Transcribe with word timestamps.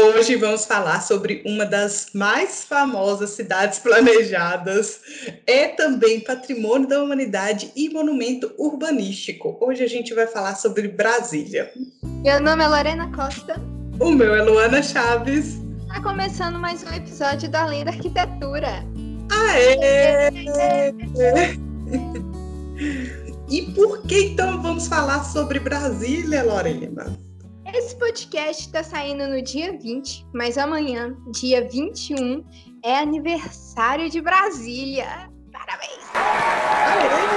Hoje 0.00 0.36
vamos 0.36 0.64
falar 0.64 1.00
sobre 1.00 1.42
uma 1.44 1.66
das 1.66 2.10
mais 2.14 2.62
famosas 2.62 3.30
cidades 3.30 3.80
planejadas. 3.80 5.00
É 5.44 5.66
também 5.66 6.20
patrimônio 6.20 6.86
da 6.86 7.02
humanidade 7.02 7.72
e 7.74 7.88
monumento 7.88 8.54
urbanístico. 8.56 9.58
Hoje 9.60 9.82
a 9.82 9.88
gente 9.88 10.14
vai 10.14 10.28
falar 10.28 10.54
sobre 10.54 10.86
Brasília. 10.86 11.72
Meu 12.22 12.40
nome 12.40 12.62
é 12.62 12.68
Lorena 12.68 13.10
Costa. 13.10 13.60
O 13.98 14.12
meu 14.12 14.36
é 14.36 14.40
Luana 14.40 14.80
Chaves. 14.80 15.56
Está 15.80 16.00
começando 16.00 16.60
mais 16.60 16.84
um 16.84 16.94
episódio 16.94 17.50
da 17.50 17.64
Além 17.64 17.84
da 17.84 17.90
Arquitetura. 17.90 18.84
Aê! 19.32 20.30
E 23.50 23.62
por 23.72 24.02
que 24.02 24.26
então 24.26 24.62
vamos 24.62 24.86
falar 24.86 25.24
sobre 25.24 25.58
Brasília, 25.58 26.44
Lorena? 26.44 27.18
Esse 27.74 27.96
podcast 27.96 28.62
está 28.62 28.82
saindo 28.82 29.28
no 29.28 29.42
dia 29.42 29.78
20, 29.78 30.26
mas 30.32 30.56
amanhã, 30.56 31.14
dia 31.32 31.68
21, 31.68 32.42
é 32.82 32.96
aniversário 32.96 34.08
de 34.08 34.22
Brasília. 34.22 35.30
Parabéns! 35.52 35.98
Parabéns! 36.92 37.28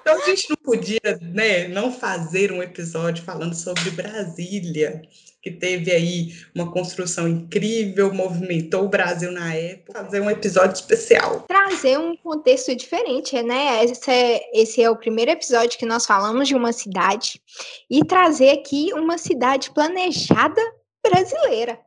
então 0.00 0.22
a 0.22 0.26
gente 0.26 0.48
não 0.50 0.56
podia 0.56 1.00
né, 1.20 1.66
não 1.68 1.92
fazer 1.92 2.52
um 2.52 2.62
episódio 2.62 3.24
falando 3.24 3.54
sobre 3.54 3.90
Brasília 3.90 5.02
que 5.42 5.50
teve 5.50 5.90
aí 5.90 6.34
uma 6.54 6.70
construção 6.70 7.26
incrível, 7.26 8.12
movimentou 8.12 8.84
o 8.84 8.88
Brasil 8.88 9.32
na 9.32 9.54
época, 9.54 10.04
fazer 10.04 10.20
um 10.20 10.30
episódio 10.30 10.74
especial. 10.74 11.40
Trazer 11.48 11.98
um 11.98 12.14
contexto 12.16 12.74
diferente, 12.74 13.40
né? 13.42 13.84
Esse 13.84 14.10
é, 14.10 14.40
esse 14.52 14.82
é 14.82 14.90
o 14.90 14.96
primeiro 14.96 15.30
episódio 15.30 15.78
que 15.78 15.86
nós 15.86 16.04
falamos 16.04 16.46
de 16.46 16.54
uma 16.54 16.72
cidade 16.72 17.40
e 17.90 18.04
trazer 18.04 18.50
aqui 18.50 18.92
uma 18.92 19.16
cidade 19.16 19.70
planejada 19.70 20.60
brasileira. 21.02 21.78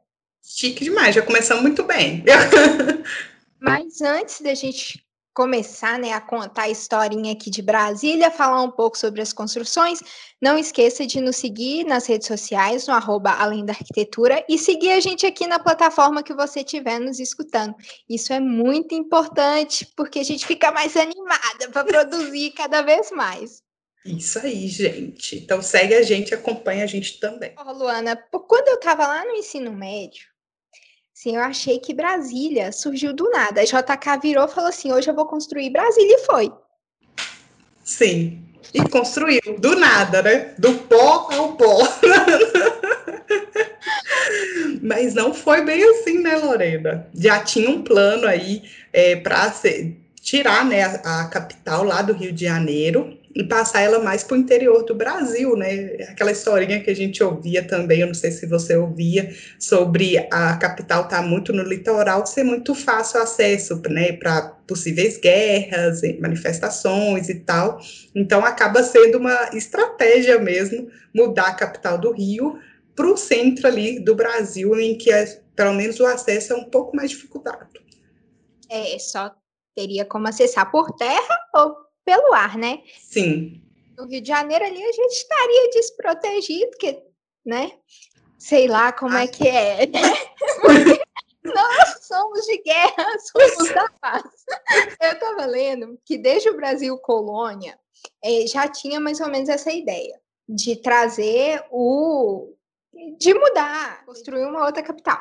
Chique 0.43 0.83
demais, 0.83 1.15
já 1.15 1.21
começamos 1.21 1.63
muito 1.63 1.83
bem. 1.83 2.23
Mas 3.61 4.01
antes 4.01 4.41
da 4.41 4.53
gente 4.53 5.03
começar 5.33 5.97
né, 5.97 6.13
a 6.13 6.21
contar 6.21 6.63
a 6.63 6.69
historinha 6.69 7.33
aqui 7.33 7.49
de 7.49 7.61
Brasília, 7.61 8.29
falar 8.29 8.61
um 8.61 8.69
pouco 8.69 8.97
sobre 8.97 9.21
as 9.21 9.33
construções, 9.33 9.99
não 10.41 10.57
esqueça 10.57 11.05
de 11.07 11.19
nos 11.19 11.37
seguir 11.37 11.85
nas 11.85 12.05
redes 12.05 12.27
sociais, 12.27 12.87
no 12.87 12.93
arroba 12.93 13.31
Além 13.31 13.65
da 13.65 13.73
Arquitetura, 13.73 14.45
e 14.47 14.57
seguir 14.57 14.91
a 14.91 14.99
gente 14.99 15.25
aqui 15.25 15.47
na 15.47 15.59
plataforma 15.59 16.21
que 16.21 16.33
você 16.33 16.59
estiver 16.59 16.99
nos 16.99 17.19
escutando. 17.19 17.75
Isso 18.07 18.31
é 18.31 18.39
muito 18.39 18.93
importante, 18.93 19.87
porque 19.97 20.19
a 20.19 20.23
gente 20.23 20.45
fica 20.45 20.71
mais 20.71 20.95
animada 20.95 21.69
para 21.71 21.83
produzir 21.83 22.51
cada 22.51 22.81
vez 22.81 23.11
mais. 23.11 23.63
Isso 24.05 24.37
aí, 24.39 24.67
gente. 24.67 25.37
Então 25.37 25.61
segue 25.61 25.95
a 25.95 26.03
gente, 26.03 26.33
acompanha 26.33 26.83
a 26.83 26.87
gente 26.87 27.19
também. 27.19 27.53
Oh, 27.57 27.71
Luana, 27.71 28.15
quando 28.47 28.67
eu 28.67 28.75
estava 28.75 29.07
lá 29.07 29.23
no 29.23 29.31
ensino 29.31 29.71
médio, 29.71 30.32
Sim, 31.13 31.35
eu 31.35 31.43
achei 31.43 31.79
que 31.79 31.93
Brasília 31.93 32.71
surgiu 32.71 33.13
do 33.13 33.29
nada. 33.29 33.61
A 33.61 33.63
JK 33.63 34.19
virou 34.21 34.45
e 34.45 34.51
falou 34.51 34.69
assim: 34.69 34.91
hoje 34.91 35.09
eu 35.09 35.15
vou 35.15 35.25
construir 35.25 35.69
Brasília 35.69 36.15
e 36.15 36.25
foi. 36.25 36.51
Sim, 37.83 38.43
e 38.73 38.81
construiu 38.89 39.59
do 39.59 39.75
nada, 39.75 40.21
né? 40.23 40.53
Do 40.57 40.73
pó 40.73 41.29
ao 41.31 41.53
pó. 41.53 41.87
Mas 44.81 45.13
não 45.13 45.33
foi 45.33 45.61
bem 45.63 45.83
assim, 45.83 46.19
né, 46.19 46.35
Lorena? 46.35 47.07
Já 47.13 47.41
tinha 47.41 47.69
um 47.69 47.83
plano 47.83 48.27
aí 48.27 48.63
é, 48.91 49.15
para 49.15 49.53
tirar 50.21 50.65
né, 50.65 50.83
a, 50.83 51.21
a 51.21 51.27
capital 51.27 51.83
lá 51.83 52.01
do 52.01 52.13
Rio 52.13 52.33
de 52.33 52.45
Janeiro 52.45 53.17
e 53.35 53.43
passar 53.43 53.81
ela 53.81 53.99
mais 53.99 54.23
para 54.23 54.35
o 54.35 54.39
interior 54.39 54.83
do 54.83 54.93
Brasil, 54.93 55.55
né? 55.55 55.95
Aquela 56.09 56.31
historinha 56.31 56.81
que 56.81 56.89
a 56.89 56.95
gente 56.95 57.23
ouvia 57.23 57.65
também, 57.67 58.01
eu 58.01 58.07
não 58.07 58.13
sei 58.13 58.31
se 58.31 58.45
você 58.45 58.75
ouvia, 58.75 59.33
sobre 59.59 60.17
a 60.31 60.55
capital 60.57 61.03
estar 61.03 61.21
tá 61.21 61.27
muito 61.27 61.51
no 61.51 61.63
litoral, 61.63 62.25
ser 62.25 62.43
muito 62.43 62.75
fácil 62.75 63.21
acesso, 63.21 63.81
né, 63.89 64.13
para 64.13 64.41
possíveis 64.67 65.17
guerras, 65.17 66.01
manifestações 66.19 67.27
e 67.27 67.39
tal. 67.39 67.79
Então 68.13 68.45
acaba 68.45 68.83
sendo 68.83 69.17
uma 69.17 69.49
estratégia 69.53 70.39
mesmo 70.39 70.89
mudar 71.13 71.47
a 71.47 71.55
capital 71.55 71.97
do 71.97 72.11
Rio 72.11 72.59
para 72.95 73.07
o 73.07 73.17
centro 73.17 73.67
ali 73.67 73.99
do 73.99 74.13
Brasil, 74.13 74.79
em 74.79 74.95
que 74.95 75.11
é, 75.11 75.25
pelo 75.55 75.73
menos 75.73 75.99
o 75.99 76.05
acesso 76.05 76.53
é 76.53 76.55
um 76.55 76.65
pouco 76.65 76.95
mais 76.95 77.09
dificultado. 77.09 77.67
É, 78.69 78.97
só 78.99 79.31
teria 79.75 80.05
como 80.05 80.27
acessar 80.27 80.71
por 80.71 80.91
terra 80.95 81.37
ou 81.55 81.75
pelo 82.05 82.33
ar, 82.33 82.57
né? 82.57 82.81
Sim. 83.01 83.61
No 83.97 84.07
Rio 84.07 84.21
de 84.21 84.27
Janeiro 84.27 84.65
ali 84.65 84.83
a 84.83 84.91
gente 84.91 85.13
estaria 85.13 85.69
desprotegido, 85.71 86.69
porque, 86.71 87.03
né? 87.45 87.71
Sei 88.37 88.67
lá 88.67 88.91
como 88.91 89.15
é 89.15 89.27
que 89.27 89.47
é, 89.47 89.87
né? 89.87 90.01
nós 91.43 92.05
somos 92.05 92.45
de 92.45 92.57
guerra, 92.61 93.05
somos 93.19 93.73
da 93.73 93.89
paz. 94.01 94.23
Eu 95.01 95.11
estava 95.11 95.45
lendo 95.45 95.99
que 96.05 96.17
desde 96.17 96.49
o 96.49 96.55
Brasil 96.55 96.97
colônia 96.97 97.77
é, 98.23 98.47
já 98.47 98.67
tinha 98.67 98.99
mais 98.99 99.19
ou 99.19 99.29
menos 99.29 99.49
essa 99.49 99.71
ideia 99.71 100.19
de 100.47 100.75
trazer 100.77 101.63
o 101.71 102.53
de 103.17 103.33
mudar, 103.33 104.05
construir 104.05 104.45
uma 104.45 104.65
outra 104.65 104.83
capital. 104.83 105.19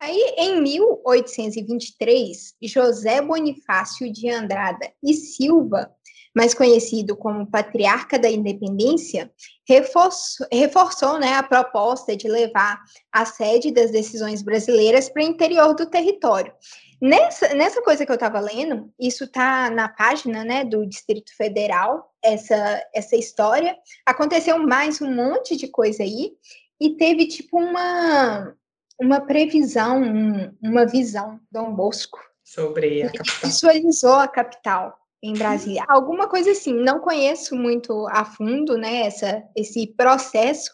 Aí, 0.00 0.34
em 0.36 0.60
1823, 0.60 2.54
José 2.62 3.22
Bonifácio 3.22 4.12
de 4.12 4.28
Andrada 4.28 4.92
e 5.02 5.14
Silva 5.14 5.93
mais 6.34 6.52
conhecido 6.52 7.16
como 7.16 7.46
Patriarca 7.46 8.18
da 8.18 8.28
Independência, 8.28 9.30
reforçou, 9.66 10.46
reforçou 10.52 11.18
né, 11.18 11.34
a 11.34 11.42
proposta 11.42 12.16
de 12.16 12.28
levar 12.28 12.80
a 13.12 13.24
sede 13.24 13.70
das 13.70 13.90
decisões 13.90 14.42
brasileiras 14.42 15.08
para 15.08 15.22
o 15.22 15.26
interior 15.26 15.74
do 15.74 15.86
território. 15.86 16.52
Nessa, 17.00 17.54
nessa 17.54 17.82
coisa 17.82 18.04
que 18.04 18.10
eu 18.10 18.14
estava 18.14 18.40
lendo, 18.40 18.90
isso 18.98 19.24
está 19.24 19.70
na 19.70 19.88
página 19.88 20.44
né, 20.44 20.64
do 20.64 20.86
Distrito 20.86 21.36
Federal, 21.36 22.10
essa, 22.22 22.82
essa 22.94 23.14
história. 23.14 23.76
Aconteceu 24.06 24.58
mais 24.58 25.00
um 25.00 25.14
monte 25.14 25.56
de 25.56 25.68
coisa 25.68 26.02
aí, 26.02 26.32
e 26.80 26.96
teve 26.96 27.26
tipo 27.26 27.58
uma, 27.58 28.54
uma 29.00 29.20
previsão, 29.20 30.02
um, 30.02 30.56
uma 30.62 30.86
visão, 30.86 31.40
Dom 31.50 31.72
Bosco. 31.74 32.18
Sobre 32.42 33.02
a 33.02 33.10
capital. 33.10 33.50
Visualizou 33.50 34.14
a 34.14 34.28
capital 34.28 35.03
em 35.24 35.32
Brasília. 35.32 35.84
Alguma 35.88 36.28
coisa 36.28 36.50
assim, 36.50 36.74
não 36.74 37.00
conheço 37.00 37.56
muito 37.56 38.06
a 38.10 38.26
fundo, 38.26 38.76
né, 38.76 39.06
essa, 39.06 39.42
esse 39.56 39.86
processo 39.86 40.70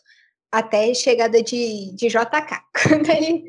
até 0.50 0.92
chegada 0.92 1.40
de, 1.40 1.94
de 1.94 2.08
JK. 2.08 2.60
Quando 2.82 3.08
ele 3.08 3.44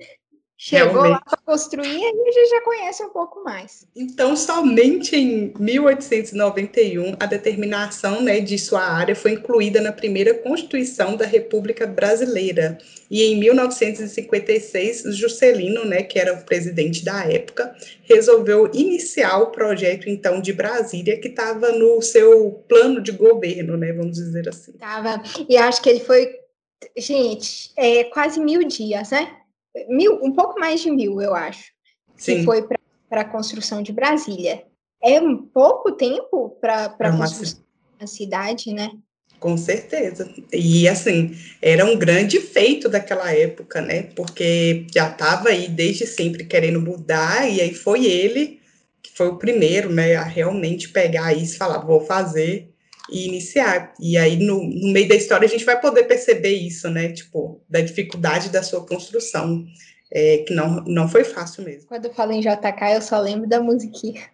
Chegou 0.63 1.01
Realmente. 1.01 1.13
lá 1.13 1.21
para 1.21 1.39
construir 1.43 1.97
e 1.97 2.05
a 2.05 2.31
gente 2.31 2.49
já 2.51 2.61
conhece 2.61 3.03
um 3.03 3.09
pouco 3.09 3.43
mais. 3.43 3.87
Então, 3.95 4.35
somente 4.35 5.15
em 5.15 5.51
1891, 5.57 7.15
a 7.19 7.25
determinação 7.25 8.21
né, 8.21 8.39
de 8.39 8.59
sua 8.59 8.83
área 8.83 9.15
foi 9.15 9.31
incluída 9.31 9.81
na 9.81 9.91
primeira 9.91 10.35
Constituição 10.35 11.15
da 11.15 11.25
República 11.25 11.87
Brasileira. 11.87 12.77
E 13.09 13.23
em 13.23 13.39
1956, 13.39 15.17
Juscelino, 15.17 15.83
né, 15.83 16.03
que 16.03 16.19
era 16.19 16.31
o 16.31 16.45
presidente 16.45 17.03
da 17.03 17.25
época, 17.25 17.75
resolveu 18.03 18.69
iniciar 18.71 19.39
o 19.39 19.47
projeto, 19.47 20.07
então, 20.07 20.39
de 20.39 20.53
Brasília, 20.53 21.19
que 21.19 21.29
estava 21.29 21.71
no 21.71 21.99
seu 22.03 22.63
plano 22.69 23.01
de 23.01 23.11
governo, 23.13 23.77
né, 23.77 23.91
vamos 23.93 24.13
dizer 24.13 24.47
assim. 24.47 24.73
Estava. 24.73 25.23
E 25.49 25.57
acho 25.57 25.81
que 25.81 25.89
ele 25.89 26.01
foi, 26.01 26.35
gente, 26.95 27.71
é, 27.75 28.03
quase 28.03 28.39
mil 28.39 28.63
dias, 28.67 29.09
né? 29.09 29.40
Mil, 29.87 30.19
um 30.23 30.31
pouco 30.33 30.59
mais 30.59 30.81
de 30.81 30.91
mil, 30.91 31.21
eu 31.21 31.33
acho, 31.33 31.71
Sim. 32.15 32.39
que 32.39 32.43
foi 32.43 32.67
para 33.09 33.21
a 33.21 33.25
construção 33.25 33.81
de 33.81 33.91
Brasília. 33.91 34.63
É 35.03 35.19
um 35.19 35.37
pouco 35.37 35.91
tempo 35.93 36.57
para 36.61 36.95
a 36.99 37.07
é 37.07 37.17
construção 37.17 37.63
da 37.99 38.07
cidade, 38.07 38.73
né? 38.73 38.91
Com 39.39 39.57
certeza. 39.57 40.31
E 40.53 40.87
assim, 40.87 41.35
era 41.59 41.83
um 41.83 41.97
grande 41.97 42.39
feito 42.39 42.87
daquela 42.87 43.33
época, 43.33 43.81
né? 43.81 44.03
Porque 44.15 44.85
já 44.93 45.09
estava 45.09 45.49
aí 45.49 45.67
desde 45.67 46.05
sempre 46.05 46.45
querendo 46.45 46.79
mudar, 46.79 47.49
e 47.49 47.59
aí 47.59 47.73
foi 47.73 48.05
ele 48.05 48.61
que 49.01 49.11
foi 49.11 49.29
o 49.29 49.37
primeiro, 49.37 49.91
né, 49.91 50.15
a 50.15 50.23
realmente 50.23 50.89
pegar 50.89 51.33
isso 51.33 51.55
e 51.55 51.57
falar, 51.57 51.79
vou 51.79 52.01
fazer 52.01 52.70
e 53.09 53.27
iniciar. 53.27 53.93
E 53.99 54.17
aí, 54.17 54.37
no, 54.37 54.63
no 54.63 54.91
meio 54.91 55.07
da 55.07 55.15
história, 55.15 55.45
a 55.45 55.49
gente 55.49 55.65
vai 55.65 55.79
poder 55.79 56.03
perceber 56.03 56.53
isso, 56.53 56.89
né? 56.89 57.11
Tipo, 57.11 57.61
da 57.69 57.81
dificuldade 57.81 58.49
da 58.49 58.63
sua 58.63 58.85
construção, 58.85 59.65
é, 60.11 60.39
que 60.39 60.53
não, 60.53 60.83
não 60.85 61.07
foi 61.07 61.23
fácil 61.23 61.63
mesmo. 61.63 61.87
Quando 61.87 62.05
eu 62.05 62.13
falo 62.13 62.31
em 62.31 62.41
JK, 62.41 62.95
eu 62.95 63.01
só 63.01 63.19
lembro 63.19 63.47
da 63.47 63.61
musiquinha. 63.61 64.29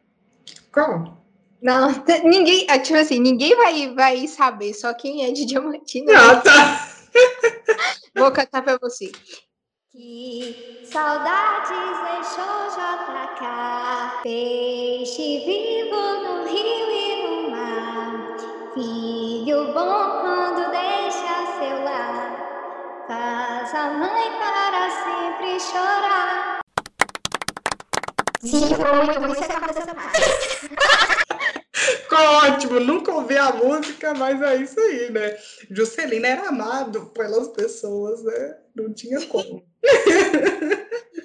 Qual? 0.72 1.18
Não, 1.62 1.90
ninguém, 2.24 2.66
ah, 2.70 2.80
tipo 2.80 2.98
assim, 2.98 3.20
ninguém 3.20 3.56
vai, 3.56 3.94
vai 3.94 4.28
saber, 4.28 4.74
só 4.74 4.94
quem 4.94 5.26
é 5.26 5.32
de 5.32 5.46
Diamantina. 5.46 6.12
Ah, 6.16 6.36
tá. 6.42 6.90
Vou 8.16 8.32
cantar 8.32 8.62
pra 8.64 8.78
você. 8.78 9.12
Que 9.92 10.84
saudades 10.84 11.70
deixou 11.70 12.68
JK, 12.70 14.22
peixe 14.22 15.40
vivo 15.46 15.96
no 16.24 16.44
rio 16.48 16.92
e. 16.92 16.97
Filho 18.78 19.74
bom 19.74 20.22
quando 20.22 20.70
deixa 20.70 21.58
seu 21.58 21.84
lar, 21.84 23.08
faz 23.08 23.74
a 23.74 23.90
mãe 23.90 24.30
para 24.38 24.92
sempre 24.92 25.60
chorar. 25.60 26.60
Sim, 28.40 28.76
foi 28.76 28.92
muito 29.04 29.20
bom, 29.20 29.28
você 29.30 29.80
essa 29.80 29.96
parte. 29.96 30.22
Ficou 31.74 32.20
ótimo, 32.20 32.80
nunca 32.80 33.12
ouvi 33.16 33.36
a 33.36 33.52
música, 33.52 34.14
mas 34.14 34.40
é 34.44 34.58
isso 34.58 34.80
aí, 34.80 35.10
né? 35.10 35.36
Juscelino 35.72 36.28
era 36.28 36.50
amado 36.50 37.08
pelas 37.08 37.48
pessoas, 37.48 38.24
né? 38.24 38.60
Não 38.76 38.94
tinha 38.94 39.26
como. 39.26 39.66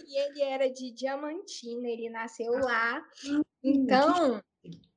e 0.09 0.19
ele 0.19 0.43
era 0.43 0.71
de 0.71 0.91
Diamantina, 0.91 1.87
ele 1.87 2.09
nasceu 2.09 2.53
lá. 2.53 3.05
Então, 3.63 4.43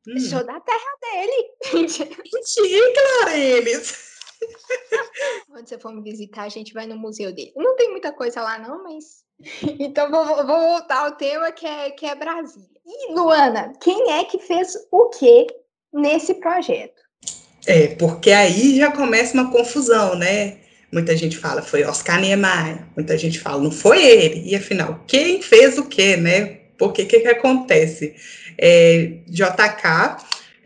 hum. 0.08 0.20
sou 0.20 0.46
da 0.46 0.60
terra 0.60 0.98
dele. 1.02 1.50
Mentira, 1.74 2.94
Clarenes! 2.94 4.16
Quando 5.50 5.68
você 5.68 5.80
for 5.80 5.94
me 5.94 6.02
visitar, 6.02 6.44
a 6.44 6.50
gente 6.50 6.74
vai 6.74 6.86
no 6.86 6.98
museu 6.98 7.34
dele. 7.34 7.54
Não 7.56 7.76
tem 7.76 7.90
muita 7.92 8.12
coisa 8.12 8.42
lá, 8.42 8.58
não, 8.60 8.84
mas. 8.84 9.24
Então 9.80 10.10
vou, 10.10 10.26
vou 10.46 10.60
voltar 10.60 11.06
ao 11.06 11.12
tema 11.14 11.52
que 11.52 11.66
é, 11.66 11.92
que 11.92 12.06
é 12.06 12.16
Brasília. 12.16 12.70
E, 12.86 13.14
Luana, 13.14 13.74
quem 13.82 14.12
é 14.12 14.24
que 14.24 14.40
fez 14.40 14.74
o 14.92 15.10
que 15.10 15.48
nesse 15.94 16.36
projeto? 16.36 17.02
É, 17.66 17.88
porque 17.96 18.32
aí 18.32 18.78
já 18.78 18.92
começa 18.92 19.34
uma 19.34 19.52
confusão, 19.52 20.16
né? 20.16 20.60
Muita 20.92 21.18
gente 21.18 21.38
fala 21.38 21.62
foi 21.62 21.84
Oscar 21.84 22.22
Niemeyer, 22.22 22.86
muita 22.96 23.18
gente 23.18 23.40
fala 23.40 23.62
não 23.62 23.72
foi 23.72 24.06
ele. 24.06 24.50
E 24.50 24.56
afinal, 24.56 25.04
quem 25.08 25.42
fez 25.42 25.78
o 25.78 25.86
quê, 25.86 26.16
né? 26.16 26.62
Porque 26.78 27.04
o 27.04 27.06
que, 27.06 27.20
que 27.20 27.28
acontece? 27.28 28.16
É, 28.58 29.12
JK 29.28 30.18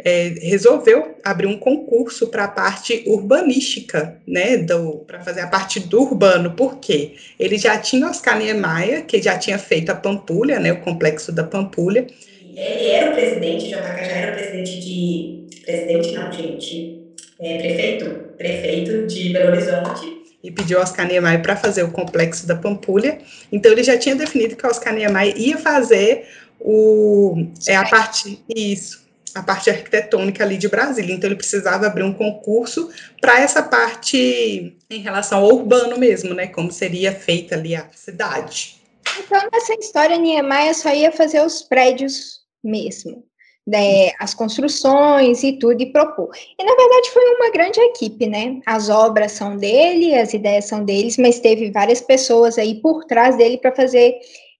é, 0.04 0.34
resolveu 0.42 1.18
abrir 1.24 1.48
um 1.48 1.58
concurso 1.58 2.28
para 2.28 2.46
a 2.46 2.48
parte 2.48 3.04
urbanística, 3.06 4.18
né, 4.26 4.66
para 5.06 5.22
fazer 5.22 5.42
a 5.42 5.48
parte 5.48 5.80
do 5.80 6.02
urbano, 6.02 6.52
por 6.52 6.80
quê? 6.80 7.16
Ele 7.40 7.58
já 7.58 7.78
tinha 7.78 8.08
Oscar 8.08 8.38
Niemeyer, 8.38 9.06
que 9.06 9.22
já 9.22 9.38
tinha 9.38 9.58
feito 9.58 9.90
a 9.90 9.96
Pampulha, 9.96 10.60
né, 10.60 10.72
o 10.72 10.82
complexo 10.82 11.32
da 11.32 11.44
Pampulha. 11.44 12.08
Ele 12.56 12.88
era 12.90 13.12
o 13.12 13.14
presidente, 13.14 13.66
JK 13.66 13.76
já 13.76 14.16
era 14.16 14.32
o 14.32 14.36
presidente 14.36 14.80
de, 14.80 15.48
presidente 15.66 16.12
não, 16.14 16.32
gente, 16.32 17.00
é, 17.40 17.58
prefeito, 17.58 18.06
prefeito 18.38 19.08
de 19.08 19.34
Belo 19.34 19.52
Horizonte, 19.52 20.19
e 20.44 20.52
pediu 20.52 20.80
Oscar 20.80 21.08
Niemeyer 21.08 21.42
para 21.42 21.56
fazer 21.56 21.84
o 21.84 21.92
complexo 21.92 22.48
da 22.48 22.56
Pampulha. 22.56 23.20
Então 23.52 23.72
ele 23.72 23.84
já 23.84 23.98
tinha 23.98 24.16
definido 24.16 24.56
que 24.56 24.66
Oscar 24.66 24.94
Niemeyer 24.94 25.38
ia 25.38 25.58
fazer 25.58 26.28
o 26.60 27.48
é 27.68 27.76
a 27.76 27.88
parte 27.88 28.44
isso, 28.54 29.08
a 29.34 29.42
parte 29.42 29.70
arquitetônica 29.70 30.44
ali 30.44 30.58
de 30.58 30.68
Brasília. 30.68 31.14
Então, 31.14 31.28
ele 31.30 31.38
precisava 31.38 31.88
abrir 31.88 32.04
um 32.04 32.14
concurso 32.14 32.90
para 33.22 33.40
essa 33.40 33.64
parte 33.64 34.78
em 34.90 35.00
relação 35.02 35.40
ao 35.40 35.56
urbano 35.56 35.98
mesmo, 35.98 36.34
né? 36.34 36.48
Como 36.48 36.72
seria 36.72 37.14
feita 37.14 37.56
ali 37.56 37.76
a 37.76 37.88
cidade. 37.94 38.82
Então, 39.20 39.42
nessa 39.52 39.74
história, 39.74 40.18
Niemeyer 40.18 40.76
só 40.76 40.94
ia 40.94 41.12
fazer 41.12 41.42
os 41.42 41.62
prédios 41.62 42.40
mesmo. 42.64 43.24
Né, 43.72 44.14
as 44.18 44.34
construções 44.34 45.44
e 45.44 45.60
tudo, 45.60 45.80
e 45.80 45.92
propor. 45.92 46.32
E, 46.58 46.64
na 46.64 46.76
verdade, 46.76 47.12
foi 47.12 47.24
uma 47.36 47.52
grande 47.52 47.80
equipe, 47.80 48.26
né? 48.26 48.60
As 48.66 48.90
obras 48.90 49.34
são 49.34 49.58
dele, 49.58 50.16
as 50.16 50.34
ideias 50.34 50.66
são 50.66 50.84
deles, 50.84 51.18
mas 51.18 51.40
teve 51.40 51.70
várias 51.70 52.02
pessoas 52.02 52.58
aí 52.58 52.82
por 52.82 53.04
trás 53.06 53.38
dele 53.38 53.60
para 53.60 53.76
fazer 53.76 54.18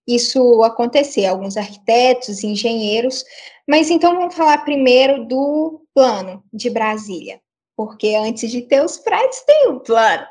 isso 0.08 0.64
acontecer, 0.64 1.26
alguns 1.26 1.56
arquitetos, 1.56 2.44
engenheiros, 2.44 3.24
mas 3.68 3.92
então 3.92 4.16
vamos 4.16 4.34
falar 4.34 4.66
primeiro 4.66 5.26
do 5.26 5.82
plano 5.94 6.44
de 6.52 6.70
Brasília, 6.70 7.40
porque 7.78 8.16
antes 8.16 8.50
de 8.50 8.64
ter 8.64 8.84
os 8.84 8.98
prédios 8.98 9.42
tem 9.42 9.68
o 9.68 9.74
um 9.74 9.80
plano. 9.80 10.26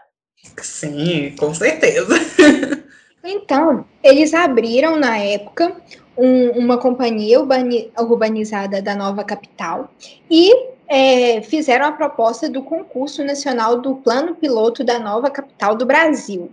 Sim, 0.60 1.34
com 1.38 1.54
certeza. 1.54 2.14
Então, 3.30 3.84
eles 4.02 4.32
abriram 4.32 4.96
na 4.96 5.18
época 5.18 5.76
um, 6.18 6.50
uma 6.58 6.76
companhia 6.76 7.38
urbanizada 7.40 8.82
da 8.82 8.94
nova 8.96 9.22
capital 9.22 9.90
e 10.28 10.52
é, 10.88 11.40
fizeram 11.42 11.86
a 11.86 11.92
proposta 11.92 12.50
do 12.50 12.62
concurso 12.62 13.22
nacional 13.22 13.80
do 13.80 13.96
plano 13.96 14.34
piloto 14.34 14.82
da 14.82 14.98
nova 14.98 15.30
capital 15.30 15.76
do 15.76 15.86
Brasil. 15.86 16.50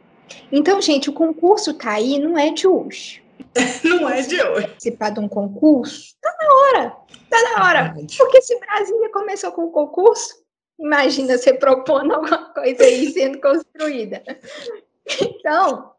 Então, 0.51 0.79
gente, 0.81 1.09
o 1.09 1.13
concurso 1.13 1.73
tá 1.73 1.91
aí, 1.91 2.19
não 2.19 2.37
é 2.37 2.51
de 2.51 2.67
hoje. 2.67 3.23
Não 3.83 4.09
é 4.09 4.21
de 4.21 4.41
hoje. 4.41 4.67
Participar 4.67 5.09
de 5.11 5.19
um 5.19 5.27
concurso? 5.27 6.15
Tá 6.21 6.33
na 6.39 6.53
hora. 6.55 6.95
Tá 7.29 7.41
na 7.41 7.65
hora. 7.65 7.95
Porque 8.17 8.41
se 8.41 8.57
Brasília 8.59 9.09
começou 9.11 9.51
com 9.51 9.65
o 9.65 9.71
concurso, 9.71 10.35
imagina 10.79 11.37
você 11.37 11.53
propondo 11.53 12.13
alguma 12.13 12.53
coisa 12.53 12.83
aí 12.83 13.11
sendo 13.11 13.39
construída. 13.39 14.23
Então, 15.21 15.91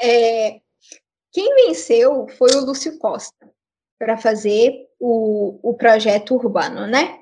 é, 0.00 0.60
quem 1.36 1.54
venceu 1.66 2.26
foi 2.38 2.48
o 2.54 2.64
Lúcio 2.64 2.96
Costa 2.96 3.46
para 3.98 4.16
fazer 4.16 4.72
o, 4.98 5.58
o 5.62 5.74
projeto 5.74 6.34
urbano, 6.34 6.86
né? 6.86 7.18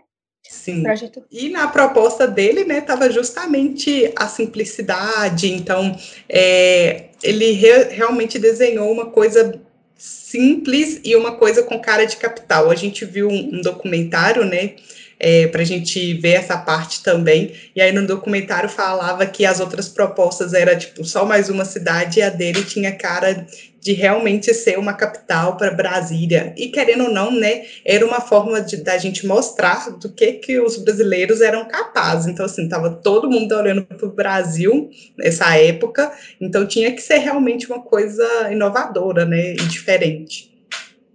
Sim. 0.48 0.84
Projeto. 0.84 1.24
E 1.32 1.48
na 1.48 1.66
proposta 1.66 2.24
dele, 2.28 2.64
né, 2.64 2.78
estava 2.78 3.10
justamente 3.10 4.12
a 4.14 4.28
simplicidade. 4.28 5.52
Então, 5.52 5.98
é, 6.28 7.06
ele 7.24 7.50
re 7.52 7.88
realmente 7.88 8.38
desenhou 8.38 8.88
uma 8.92 9.06
coisa 9.06 9.60
simples 9.96 11.00
e 11.02 11.16
uma 11.16 11.34
coisa 11.34 11.64
com 11.64 11.80
cara 11.80 12.04
de 12.04 12.16
capital. 12.16 12.70
A 12.70 12.76
gente 12.76 13.04
viu 13.04 13.28
um, 13.28 13.56
um 13.56 13.60
documentário, 13.62 14.44
né, 14.44 14.76
é, 15.18 15.48
para 15.48 15.62
a 15.62 15.66
gente 15.66 16.14
ver 16.14 16.34
essa 16.34 16.56
parte 16.56 17.02
também. 17.02 17.52
E 17.74 17.80
aí 17.80 17.90
no 17.90 18.06
documentário 18.06 18.68
falava 18.68 19.26
que 19.26 19.44
as 19.44 19.58
outras 19.58 19.88
propostas 19.88 20.52
era 20.52 20.76
tipo 20.76 21.04
só 21.04 21.24
mais 21.24 21.48
uma 21.48 21.64
cidade 21.64 22.20
e 22.20 22.22
a 22.22 22.30
dele 22.30 22.62
tinha 22.62 22.92
cara 22.92 23.46
de 23.84 23.92
realmente 23.92 24.54
ser 24.54 24.78
uma 24.78 24.94
capital 24.94 25.58
para 25.58 25.70
Brasília. 25.70 26.54
E 26.56 26.68
querendo 26.68 27.04
ou 27.04 27.10
não, 27.10 27.30
né, 27.30 27.66
era 27.84 28.04
uma 28.04 28.18
forma 28.18 28.58
de 28.62 28.78
da 28.78 28.96
gente 28.96 29.26
mostrar 29.26 29.90
do 29.98 30.10
que 30.10 30.32
que 30.32 30.58
os 30.58 30.78
brasileiros 30.78 31.42
eram 31.42 31.68
capazes. 31.68 32.26
Então 32.26 32.46
assim, 32.46 32.66
tava 32.66 32.88
todo 32.90 33.30
mundo 33.30 33.54
olhando 33.54 33.84
para 33.84 34.06
o 34.06 34.10
Brasil 34.10 34.88
nessa 35.18 35.54
época, 35.58 36.10
então 36.40 36.66
tinha 36.66 36.90
que 36.92 37.02
ser 37.02 37.18
realmente 37.18 37.66
uma 37.70 37.82
coisa 37.82 38.26
inovadora, 38.50 39.26
né, 39.26 39.52
e 39.52 39.66
diferente. 39.66 40.50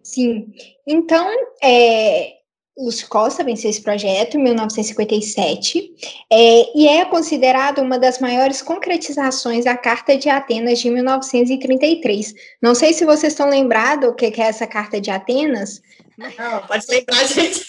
Sim. 0.04 0.54
Então, 0.86 1.28
é, 1.64 2.34
Lúcio 2.80 3.10
Costa 3.10 3.44
venceu 3.44 3.70
esse 3.70 3.82
projeto 3.82 4.38
em 4.38 4.44
1957 4.44 5.92
é, 6.32 6.78
e 6.78 6.88
é 6.88 7.04
considerado 7.04 7.80
uma 7.80 8.00
das 8.00 8.20
maiores 8.20 8.62
concretizações 8.62 9.66
da 9.66 9.76
Carta 9.76 10.18
de 10.18 10.30
Atenas 10.30 10.80
de 10.80 10.90
1933. 10.90 12.34
Não 12.62 12.74
sei 12.74 12.94
se 12.94 13.04
vocês 13.04 13.34
estão 13.34 13.50
lembrados 13.50 14.10
o 14.10 14.14
que 14.14 14.28
é 14.28 14.46
essa 14.46 14.66
Carta 14.66 15.02
de 15.02 15.12
Atenas. 15.12 15.82
Não, 16.18 16.68
pode 16.68 16.86
lembrar, 16.90 17.26
gente. 17.28 17.66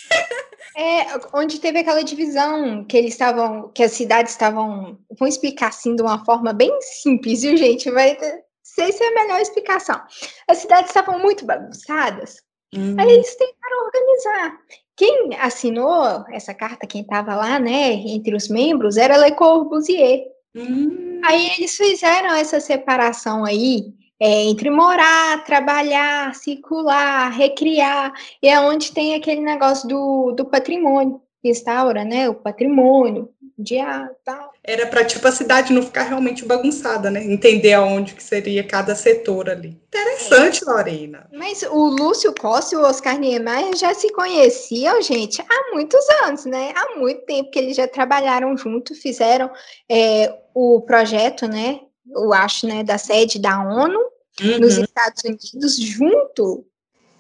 É, 0.77 1.07
onde 1.35 1.59
teve 1.59 1.81
aquela 1.81 2.03
divisão 2.03 2.85
que 2.85 2.97
eles 2.97 3.13
estavam, 3.13 3.69
que 3.75 3.83
as 3.83 3.93
cidades 3.93 4.33
estavam, 4.33 4.97
vou 5.19 5.27
explicar 5.29 5.69
assim 5.69 5.97
de 5.97 6.03
uma 6.03 6.25
forma 6.25 6.53
bem 6.53 6.71
simples, 6.81 7.43
viu, 7.43 7.57
gente? 7.57 7.91
Vai 7.91 8.17
sei 8.63 8.93
se 8.93 9.03
é 9.03 9.09
a 9.09 9.15
melhor 9.23 9.41
explicação. 9.41 10.01
As 10.47 10.59
cidades 10.59 10.91
estavam 10.91 11.19
muito 11.19 11.45
bagunçadas, 11.45 12.37
Hum. 12.75 12.97
Aí 12.99 13.11
eles 13.11 13.35
tentaram 13.35 13.85
organizar. 13.85 14.59
Quem 15.01 15.31
assinou 15.41 16.27
essa 16.31 16.53
carta, 16.53 16.87
quem 16.87 17.01
estava 17.01 17.35
lá, 17.35 17.59
né, 17.59 17.95
entre 17.95 18.37
os 18.37 18.51
membros, 18.51 18.99
era 18.99 19.17
Le 19.17 19.33
Corbusier. 19.33 20.27
Hum. 20.55 21.23
Aí 21.25 21.53
eles 21.57 21.75
fizeram 21.75 22.35
essa 22.35 22.61
separação 22.61 23.47
aí 23.47 23.95
é, 24.21 24.43
entre 24.43 24.69
morar, 24.69 25.43
trabalhar, 25.45 26.35
circular, 26.35 27.31
recriar, 27.31 28.13
e 28.43 28.49
é 28.51 28.61
onde 28.61 28.93
tem 28.93 29.15
aquele 29.15 29.41
negócio 29.41 29.89
do, 29.89 30.33
do 30.33 30.45
patrimônio, 30.45 31.19
instaura, 31.43 32.05
né, 32.05 32.29
o 32.29 32.35
patrimônio, 32.35 33.31
de 33.61 33.79
ah, 33.79 34.09
tal. 34.25 34.53
Era 34.65 34.87
para 34.87 35.05
tipo 35.05 35.27
a 35.29 35.33
cidade 35.33 35.73
não 35.73 35.83
ficar 35.83 36.05
realmente 36.05 36.45
bagunçada, 36.45 37.11
né? 37.11 37.23
Entender 37.23 37.75
aonde 37.75 38.15
que 38.15 38.23
seria 38.23 38.65
cada 38.65 38.95
setor 38.95 39.51
ali. 39.51 39.79
Interessante, 39.89 40.63
é. 40.63 40.71
Lorena. 40.71 41.29
Mas 41.33 41.63
o 41.63 41.89
Lúcio 41.89 42.35
Costa 42.35 42.75
e 42.75 42.79
o 42.79 42.83
Oscar 42.83 43.19
Niemeyer 43.19 43.77
já 43.77 43.93
se 43.95 44.11
conheciam, 44.13 45.01
gente, 45.03 45.43
há 45.43 45.75
muitos 45.75 46.05
anos, 46.25 46.45
né? 46.47 46.73
Há 46.75 46.99
muito 46.99 47.25
tempo 47.27 47.51
que 47.51 47.59
eles 47.59 47.77
já 47.77 47.87
trabalharam 47.87 48.57
junto, 48.57 48.95
fizeram 48.95 49.51
é, 49.89 50.35
o 50.55 50.81
projeto, 50.81 51.47
né? 51.47 51.81
Eu 52.13 52.33
acho, 52.33 52.67
né, 52.67 52.83
da 52.83 52.99
sede 52.99 53.39
da 53.39 53.61
ONU 53.63 53.99
uhum. 54.41 54.59
nos 54.59 54.79
Estados 54.79 55.23
Unidos, 55.25 55.77
junto 55.79 56.65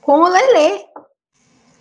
com 0.01 0.21
o 0.21 0.29
Lelê. 0.29 0.85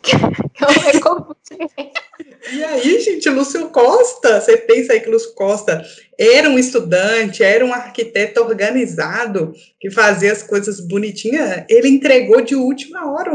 e 2.52 2.64
aí, 2.64 3.00
gente, 3.00 3.30
Lúcio 3.30 3.70
Costa, 3.70 4.40
você 4.40 4.58
pensa 4.58 4.94
aí 4.94 5.02
que 5.02 5.10
Lúcio 5.10 5.34
Costa 5.34 5.84
era 6.18 6.50
um 6.50 6.58
estudante, 6.58 7.44
era 7.44 7.66
um 7.66 7.74
arquiteto 7.74 8.42
organizado, 8.42 9.54
que 9.80 9.92
fazia 9.92 10.32
as 10.32 10.44
coisas 10.44 10.80
bonitinhas, 10.80 11.66
ele 11.70 11.90
entregou 11.90 12.42
de 12.42 12.56
última 12.56 13.12
hora 13.12 13.32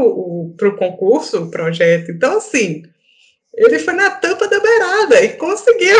para 0.57 0.69
o 0.69 0.77
concurso, 0.77 1.43
o 1.43 1.51
projeto. 1.51 2.11
Então, 2.11 2.37
assim, 2.37 2.83
ele 3.53 3.79
foi 3.79 3.93
na 3.93 4.11
tampa 4.11 4.47
da 4.47 4.59
beirada 4.59 5.23
e 5.23 5.37
conseguiu. 5.37 5.97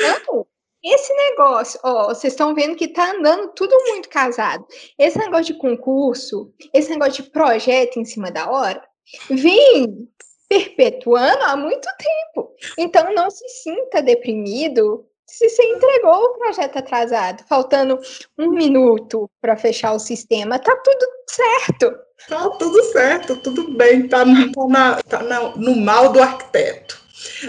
Não, 0.00 0.46
esse 0.84 1.14
negócio, 1.14 1.78
ó, 1.84 2.08
vocês 2.08 2.32
estão 2.32 2.54
vendo 2.54 2.74
que 2.74 2.88
tá 2.88 3.12
andando 3.12 3.52
tudo 3.54 3.74
muito 3.86 4.08
casado. 4.08 4.66
Esse 4.98 5.16
negócio 5.16 5.54
de 5.54 5.60
concurso, 5.60 6.52
esse 6.74 6.90
negócio 6.90 7.22
de 7.22 7.30
projeto 7.30 7.98
em 7.98 8.04
cima 8.04 8.30
da 8.30 8.50
hora, 8.50 8.82
vem 9.30 10.08
perpetuando 10.48 11.42
há 11.44 11.56
muito 11.56 11.88
tempo. 11.98 12.54
Então 12.78 13.14
não 13.14 13.30
se 13.30 13.48
sinta 13.48 14.02
deprimido 14.02 15.06
se 15.32 15.48
você 15.48 15.62
entregou 15.62 16.12
o 16.12 16.38
projeto 16.38 16.76
atrasado, 16.76 17.42
faltando 17.48 17.98
um 18.38 18.50
minuto 18.50 19.30
para 19.40 19.56
fechar 19.56 19.92
o 19.92 19.98
sistema, 19.98 20.58
tá 20.58 20.76
tudo 20.76 21.06
certo. 21.26 21.94
Tá 22.28 22.50
tudo 22.50 22.82
certo, 22.92 23.36
tudo 23.36 23.72
bem, 23.72 24.06
tá, 24.08 24.26
tá, 24.26 24.66
na, 24.68 25.02
tá 25.02 25.22
na, 25.22 25.56
no 25.56 25.74
mal 25.74 26.12
do 26.12 26.20
arquiteto. 26.20 27.00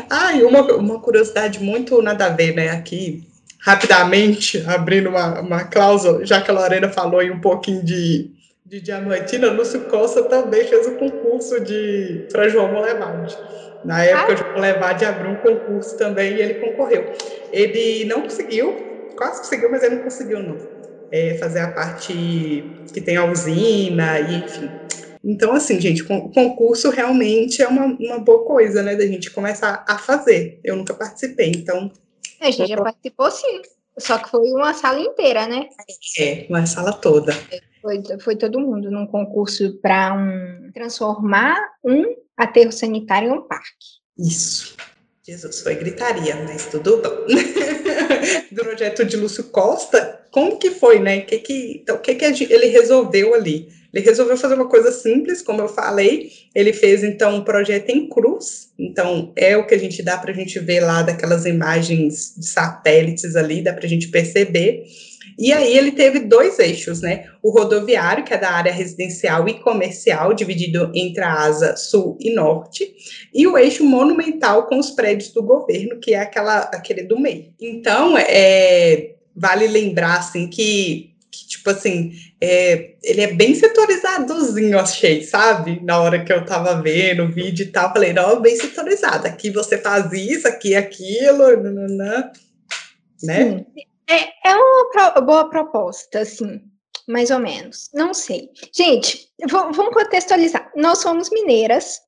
Ah, 0.10 0.34
e 0.34 0.44
uma, 0.44 0.62
uma 0.76 1.02
curiosidade 1.02 1.60
muito 1.60 2.02
nada 2.02 2.28
a 2.28 2.30
ver, 2.30 2.56
né? 2.56 2.70
Aqui, 2.70 3.28
rapidamente, 3.60 4.64
abrindo 4.66 5.10
uma, 5.10 5.42
uma 5.42 5.64
cláusula, 5.66 6.26
já 6.26 6.42
que 6.42 6.50
a 6.50 6.54
Lorena 6.54 6.90
falou 6.90 7.20
aí 7.20 7.30
um 7.30 7.42
pouquinho 7.42 7.84
de, 7.84 8.32
de 8.74 8.82
Diamantina, 8.82 9.52
Lúcio 9.52 9.82
Costa 9.82 10.24
também 10.24 10.66
fez 10.66 10.88
o 10.88 10.96
concurso 10.96 11.60
de 11.60 12.28
para 12.32 12.50
João 12.50 12.74
Molevade. 12.74 13.38
Na 13.86 14.04
época, 14.04 14.34
ah. 14.34 14.36
João 14.36 14.54
Molevade 14.54 15.06
abriu 15.06 15.30
um 15.30 15.36
concurso 15.36 15.96
também 15.96 16.34
e 16.34 16.42
ele 16.42 16.56
concorreu. 16.56 17.14
Ele 17.52 18.04
não 18.06 18.24
conseguiu, 18.24 19.12
quase 19.16 19.42
conseguiu, 19.42 19.70
mas 19.70 19.84
ele 19.84 19.98
não 19.98 20.04
conseguiu, 20.04 20.40
não. 20.40 20.58
É, 21.12 21.38
fazer 21.38 21.60
a 21.60 21.72
parte 21.72 22.64
que 22.92 23.00
tem 23.00 23.16
a 23.16 23.26
usina 23.26 24.20
e 24.20 24.38
enfim. 24.38 24.72
Então, 25.24 25.54
assim, 25.54 25.80
gente, 25.80 26.02
o 26.02 26.30
concurso 26.32 26.90
realmente 26.90 27.62
é 27.62 27.68
uma, 27.68 27.86
uma 27.86 28.18
boa 28.18 28.44
coisa, 28.44 28.82
né, 28.82 28.96
da 28.96 29.06
gente 29.06 29.30
começar 29.30 29.86
a 29.88 30.00
fazer. 30.00 30.60
Eu 30.64 30.76
nunca 30.76 30.96
participei, 30.96 31.52
então. 31.56 31.92
É, 32.42 32.48
a 32.48 32.52
gente 32.52 32.70
já 32.70 32.78
participou 32.78 33.30
sim, 33.30 33.62
só 34.00 34.18
que 34.18 34.32
foi 34.32 34.50
uma 34.52 34.74
sala 34.74 35.00
inteira, 35.00 35.46
né? 35.46 35.70
É, 36.18 36.48
uma 36.50 36.66
sala 36.66 36.92
toda. 36.92 37.34
Foi, 37.84 38.02
foi 38.22 38.38
todo 38.38 38.62
mundo 38.62 38.90
num 38.90 39.06
concurso 39.06 39.78
para 39.82 40.14
um, 40.14 40.72
transformar 40.74 41.58
um 41.84 42.16
aterro 42.38 42.72
sanitário 42.72 43.28
em 43.28 43.34
um 43.34 43.42
parque. 43.46 44.00
Isso. 44.18 44.78
Jesus, 45.26 45.60
foi 45.60 45.76
gritaria, 45.76 46.36
mas 46.46 46.66
tudo 46.68 47.02
bom. 47.02 47.26
Do 48.52 48.64
projeto 48.64 49.04
de 49.04 49.18
Lúcio 49.18 49.44
Costa, 49.46 50.22
como 50.32 50.58
que 50.58 50.72
foi, 50.72 51.00
né? 51.00 51.22
Que 51.22 51.40
que, 51.40 51.80
então, 51.82 51.98
o 51.98 52.00
que, 52.00 52.16
que 52.16 52.26
ele 52.26 52.68
resolveu 52.68 53.34
ali? 53.34 53.68
Ele 53.94 54.04
resolveu 54.04 54.36
fazer 54.36 54.56
uma 54.56 54.68
coisa 54.68 54.92
simples, 54.92 55.42
como 55.42 55.62
eu 55.62 55.68
falei. 55.68 56.32
Ele 56.56 56.74
fez, 56.74 57.04
então, 57.04 57.36
um 57.36 57.44
projeto 57.44 57.90
em 57.90 58.10
cruz. 58.10 58.72
Então, 58.80 59.32
é 59.36 59.56
o 59.56 59.68
que 59.68 59.76
a 59.76 59.78
gente 59.78 60.02
dá 60.02 60.18
para 60.18 60.32
a 60.32 60.36
gente 60.36 60.58
ver 60.60 60.80
lá 60.80 61.04
daquelas 61.04 61.46
imagens 61.46 62.34
de 62.38 62.48
satélites 62.48 63.36
ali, 63.36 63.62
dá 63.62 63.72
para 63.72 63.86
a 63.86 63.90
gente 63.90 64.08
perceber. 64.08 64.84
E 65.38 65.52
aí 65.52 65.78
ele 65.78 65.92
teve 65.92 66.20
dois 66.20 66.60
eixos, 66.60 67.02
né? 67.02 67.26
O 67.42 67.52
rodoviário, 67.52 68.24
que 68.24 68.34
é 68.34 68.38
da 68.38 68.52
área 68.52 68.72
residencial 68.72 69.48
e 69.48 69.60
comercial, 69.60 70.34
dividido 70.34 70.92
entre 70.94 71.24
a 71.24 71.34
asa 71.34 71.76
sul 71.76 72.18
e 72.20 72.34
norte, 72.34 72.94
e 73.34 73.48
o 73.48 73.58
eixo 73.58 73.84
monumental 73.84 74.68
com 74.68 74.78
os 74.78 74.92
prédios 74.92 75.32
do 75.32 75.44
governo, 75.44 76.00
que 76.00 76.14
é 76.14 76.20
aquela, 76.20 76.60
aquele 76.60 77.04
do 77.04 77.20
meio. 77.20 77.54
Então, 77.60 78.18
é, 78.18 79.16
vale 79.36 79.68
lembrar 79.68 80.20
assim 80.20 80.48
que 80.48 81.14
que, 81.34 81.48
tipo 81.48 81.70
assim, 81.72 82.12
é, 82.40 82.92
ele 83.04 83.22
é 83.22 83.34
bem 83.34 83.56
setorizadozinho, 83.56 84.78
achei, 84.78 85.24
sabe? 85.24 85.84
Na 85.84 86.00
hora 86.00 86.24
que 86.24 86.32
eu 86.32 86.46
tava 86.46 86.80
vendo 86.80 87.24
o 87.24 87.32
vídeo 87.32 87.66
e 87.66 87.72
tal, 87.72 87.92
falei, 87.92 88.14
não, 88.14 88.40
bem 88.40 88.56
setorizado. 88.56 89.26
Aqui 89.26 89.50
você 89.50 89.80
faz 89.80 90.14
isso, 90.14 90.48
aqui 90.48 90.76
aquilo, 90.76 91.58
nananã, 91.60 92.32
né? 93.24 93.48
Sim. 93.48 93.66
É, 94.10 94.50
é 94.50 94.56
uma 94.56 94.90
pro, 94.92 95.22
boa 95.26 95.50
proposta, 95.50 96.20
assim, 96.20 96.62
mais 97.08 97.32
ou 97.32 97.40
menos. 97.40 97.90
Não 97.94 98.14
sei. 98.14 98.50
Gente, 98.76 99.30
vamos 99.50 99.94
contextualizar. 99.94 100.72
Nós 100.76 101.00
somos 101.00 101.30
mineiras, 101.30 102.00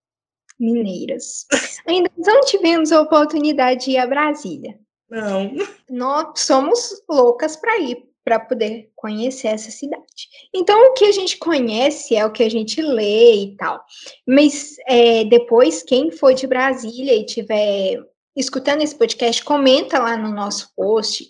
mineiras. 0.59 1.45
Ainda 1.87 2.09
não 2.17 2.41
tivemos 2.41 2.91
a 2.91 3.01
oportunidade 3.01 3.85
de 3.85 3.91
ir 3.91 3.97
a 3.97 4.07
Brasília. 4.07 4.79
Não. 5.09 5.51
Nós 5.89 6.39
somos 6.39 7.03
loucas 7.09 7.55
para 7.55 7.77
ir 7.79 8.03
para 8.25 8.39
poder 8.39 8.89
conhecer 8.95 9.49
essa 9.49 9.69
cidade. 9.69 10.27
Então, 10.51 10.79
o 10.87 10.93
que 10.93 11.05
a 11.05 11.11
gente 11.11 11.37
conhece 11.37 12.15
é 12.15 12.25
o 12.25 12.31
que 12.31 12.41
a 12.41 12.49
gente 12.49 12.81
lê 12.81 13.35
e 13.35 13.55
tal. 13.55 13.79
Mas 14.27 14.75
é, 14.87 15.23
depois, 15.25 15.83
quem 15.83 16.09
for 16.09 16.33
de 16.33 16.47
Brasília 16.47 17.13
e 17.13 17.23
tiver 17.23 17.99
escutando 18.35 18.81
esse 18.81 18.95
podcast, 18.95 19.43
comenta 19.43 19.99
lá 19.99 20.17
no 20.17 20.33
nosso 20.33 20.73
post 20.75 21.23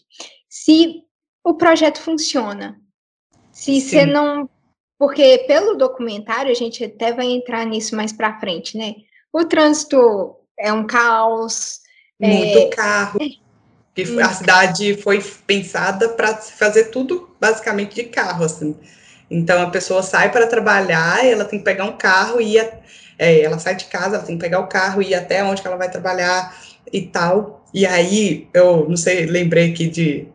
se 0.55 1.03
o 1.43 1.53
projeto 1.55 1.99
funciona. 1.99 2.79
Se 3.51 3.81
você 3.81 4.05
não. 4.05 4.49
Porque 4.97 5.43
pelo 5.47 5.75
documentário, 5.75 6.49
a 6.49 6.55
gente 6.55 6.81
até 6.81 7.11
vai 7.11 7.25
entrar 7.25 7.65
nisso 7.65 7.93
mais 7.93 8.13
para 8.13 8.39
frente, 8.39 8.77
né? 8.77 8.95
O 9.33 9.43
trânsito 9.43 10.33
é 10.57 10.71
um 10.71 10.87
caos. 10.87 11.81
Muito 12.17 12.57
é, 12.57 12.69
carro. 12.69 13.19
Que 13.93 14.03
hum. 14.09 14.19
a 14.21 14.29
cidade 14.29 14.95
foi 14.95 15.21
pensada 15.45 16.09
para 16.09 16.37
fazer 16.37 16.85
tudo 16.85 17.35
basicamente 17.39 17.95
de 17.95 18.03
carro, 18.05 18.45
assim. 18.45 18.77
Então 19.29 19.61
a 19.61 19.69
pessoa 19.69 20.01
sai 20.01 20.31
para 20.31 20.47
trabalhar, 20.47 21.25
ela 21.25 21.43
tem 21.43 21.59
que 21.59 21.65
pegar 21.65 21.83
um 21.83 21.97
carro 21.97 22.39
e 22.39 22.55
ir, 22.57 22.73
é, 23.19 23.41
ela 23.41 23.59
sai 23.59 23.75
de 23.75 23.85
casa, 23.85 24.15
ela 24.15 24.25
tem 24.25 24.37
que 24.37 24.43
pegar 24.43 24.59
o 24.59 24.67
carro 24.67 25.01
e 25.01 25.09
ir 25.09 25.15
até 25.15 25.43
onde 25.43 25.65
ela 25.65 25.75
vai 25.75 25.91
trabalhar 25.91 26.55
e 26.93 27.01
tal. 27.01 27.65
E 27.73 27.85
aí 27.85 28.47
eu 28.53 28.87
não 28.87 28.95
sei, 28.95 29.25
lembrei 29.25 29.71
aqui 29.71 29.87
de 29.89 30.33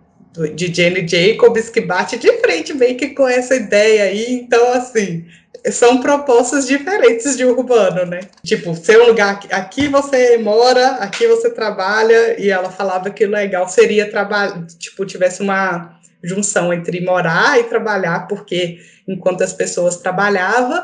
de 0.54 0.72
Jenny 0.72 1.06
Jacobs 1.06 1.68
que 1.68 1.80
bate 1.80 2.16
de 2.16 2.30
frente 2.38 2.72
meio 2.72 2.96
que 2.96 3.08
com 3.08 3.26
essa 3.26 3.54
ideia 3.56 4.04
aí. 4.04 4.32
Então 4.32 4.72
assim, 4.72 5.24
são 5.70 6.00
propostas 6.00 6.66
diferentes 6.66 7.36
de 7.36 7.44
urbano, 7.44 8.06
né? 8.06 8.20
Tipo, 8.44 8.74
seu 8.74 9.06
lugar 9.06 9.40
aqui 9.50 9.88
você 9.88 10.38
mora, 10.38 10.92
aqui 10.96 11.26
você 11.26 11.50
trabalha, 11.50 12.40
e 12.40 12.50
ela 12.50 12.70
falava 12.70 13.10
que 13.10 13.26
legal 13.26 13.68
seria 13.68 14.10
trabalhar, 14.10 14.64
tipo, 14.78 15.04
tivesse 15.04 15.42
uma 15.42 15.98
junção 16.22 16.72
entre 16.72 17.00
morar 17.00 17.58
e 17.58 17.64
trabalhar, 17.64 18.26
porque 18.28 18.78
enquanto 19.06 19.42
as 19.42 19.52
pessoas 19.52 19.96
trabalhavam, 19.96 20.82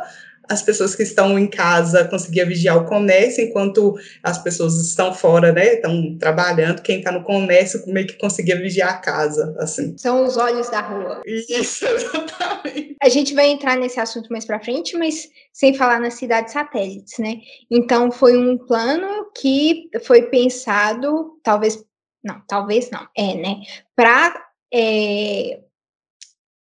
as 0.49 0.63
pessoas 0.63 0.95
que 0.95 1.03
estão 1.03 1.39
em 1.39 1.47
casa 1.47 2.05
conseguiam 2.05 2.47
vigiar 2.47 2.77
o 2.77 2.85
comércio, 2.85 3.45
enquanto 3.45 3.95
as 4.23 4.39
pessoas 4.39 4.75
estão 4.81 5.13
fora, 5.13 5.53
né, 5.53 5.75
estão 5.75 6.17
trabalhando, 6.19 6.83
quem 6.83 6.99
está 6.99 7.13
no 7.13 7.25
comércio 7.25 7.83
meio 7.87 8.07
que 8.07 8.19
conseguia 8.19 8.57
vigiar 8.57 8.91
a 8.91 8.99
casa, 8.99 9.55
assim. 9.59 9.97
São 9.99 10.25
os 10.25 10.37
olhos 10.37 10.71
da 10.71 10.81
rua. 10.81 11.23
Isso, 11.25 11.85
exatamente. 11.87 12.97
A 13.03 13.09
gente 13.09 13.35
vai 13.35 13.49
entrar 13.49 13.77
nesse 13.77 14.01
assunto 14.01 14.29
mais 14.31 14.45
para 14.45 14.61
frente, 14.61 14.97
mas 14.97 15.29
sem 15.53 15.75
falar 15.75 16.01
nas 16.01 16.15
cidades 16.15 16.53
satélites, 16.53 17.19
né? 17.19 17.37
Então, 17.71 18.11
foi 18.11 18.37
um 18.37 18.59
plano 18.59 19.31
que 19.37 19.89
foi 20.05 20.23
pensado, 20.23 21.39
talvez, 21.43 21.85
não, 22.25 22.41
talvez 22.49 22.91
não, 22.91 23.07
é, 23.17 23.35
né, 23.35 23.57
para 23.95 24.35
é, 24.73 25.61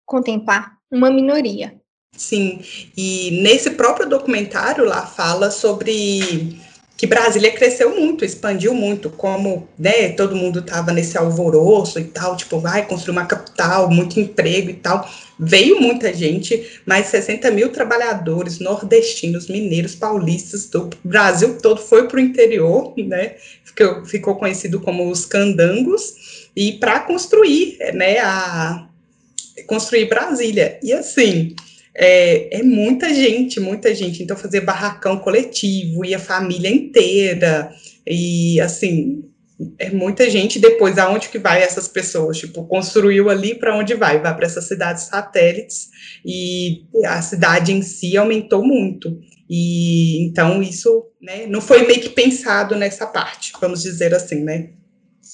contemplar 0.04 0.76
uma 0.90 1.10
minoria, 1.10 1.80
Sim, 2.16 2.60
e 2.96 3.40
nesse 3.42 3.70
próprio 3.70 4.08
documentário 4.08 4.84
lá 4.84 5.06
fala 5.06 5.50
sobre 5.50 6.58
que 6.96 7.06
Brasília 7.06 7.52
cresceu 7.52 7.94
muito, 7.94 8.24
expandiu 8.24 8.72
muito, 8.72 9.10
como 9.10 9.68
né, 9.78 10.08
todo 10.10 10.34
mundo 10.34 10.60
estava 10.60 10.92
nesse 10.92 11.18
alvoroço 11.18 12.00
e 12.00 12.04
tal, 12.04 12.36
tipo, 12.36 12.58
vai 12.58 12.86
construir 12.86 13.12
uma 13.12 13.26
capital, 13.26 13.90
muito 13.90 14.18
emprego 14.18 14.70
e 14.70 14.74
tal. 14.74 15.06
Veio 15.38 15.78
muita 15.78 16.14
gente, 16.14 16.80
mais 16.86 17.08
60 17.08 17.50
mil 17.50 17.68
trabalhadores 17.68 18.58
nordestinos, 18.58 19.48
mineiros, 19.48 19.94
paulistas, 19.94 20.64
do 20.70 20.88
Brasil 21.04 21.58
todo 21.60 21.82
foi 21.82 22.08
para 22.08 22.16
o 22.16 22.20
interior, 22.20 22.94
né? 22.96 23.34
Ficou, 23.62 24.04
ficou 24.06 24.36
conhecido 24.36 24.80
como 24.80 25.10
os 25.10 25.26
candangos, 25.26 26.48
e 26.56 26.72
para 26.72 27.00
construir, 27.00 27.76
né, 27.92 28.18
a 28.20 28.88
construir 29.66 30.06
Brasília. 30.06 30.78
E 30.82 30.94
assim, 30.94 31.54
é, 31.98 32.58
é, 32.58 32.62
muita 32.62 33.12
gente, 33.12 33.58
muita 33.58 33.94
gente. 33.94 34.22
Então, 34.22 34.36
fazer 34.36 34.60
barracão 34.60 35.18
coletivo 35.18 36.04
e 36.04 36.14
a 36.14 36.18
família 36.18 36.70
inteira. 36.70 37.72
E, 38.06 38.60
assim, 38.60 39.24
é 39.78 39.90
muita 39.90 40.28
gente. 40.28 40.58
Depois, 40.58 40.98
aonde 40.98 41.30
que 41.30 41.38
vai 41.38 41.62
essas 41.62 41.88
pessoas? 41.88 42.38
Tipo, 42.38 42.64
construiu 42.66 43.30
ali 43.30 43.54
para 43.54 43.74
onde 43.74 43.94
vai? 43.94 44.20
Vai 44.20 44.36
para 44.36 44.44
essas 44.44 44.68
cidades 44.68 45.04
satélites. 45.04 45.88
E 46.24 46.84
a 47.06 47.22
cidade 47.22 47.72
em 47.72 47.80
si 47.80 48.14
aumentou 48.16 48.62
muito. 48.62 49.18
E, 49.48 50.22
então, 50.26 50.62
isso 50.62 51.06
né, 51.20 51.46
não 51.46 51.62
foi 51.62 51.86
meio 51.86 52.00
que 52.00 52.10
pensado 52.10 52.76
nessa 52.76 53.06
parte, 53.06 53.52
vamos 53.60 53.82
dizer 53.82 54.14
assim, 54.14 54.42
né? 54.42 54.70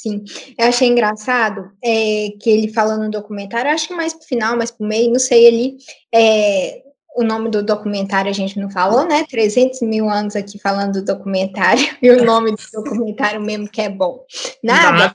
Sim, 0.02 0.25
eu 0.59 0.66
achei 0.66 0.88
engraçado 0.88 1.71
é, 1.80 2.30
que 2.40 2.50
ele 2.50 2.73
fala 2.73 2.97
no 2.97 3.09
documentário, 3.09 3.71
acho 3.71 3.87
que 3.87 3.94
mais 3.94 4.12
pro 4.12 4.26
final, 4.26 4.56
mais 4.56 4.68
pro 4.68 4.85
meio, 4.85 5.12
não 5.12 5.21
sei, 5.21 5.44
ele 5.44 5.76
é, 6.12 6.82
o 7.14 7.23
nome 7.23 7.49
do 7.50 7.62
documentário 7.62 8.28
a 8.28 8.35
gente 8.35 8.59
não 8.59 8.68
falou, 8.68 9.06
né? 9.06 9.25
300 9.30 9.82
mil 9.82 10.11
anos 10.11 10.35
aqui 10.35 10.59
falando 10.59 10.94
do 10.94 11.04
documentário, 11.04 11.85
e 12.02 12.11
o 12.11 12.25
nome 12.25 12.50
do 12.50 12.82
documentário 12.82 13.40
mesmo 13.40 13.71
que 13.71 13.80
é 13.80 13.88
bom. 13.88 14.25
Nada. 14.61 15.14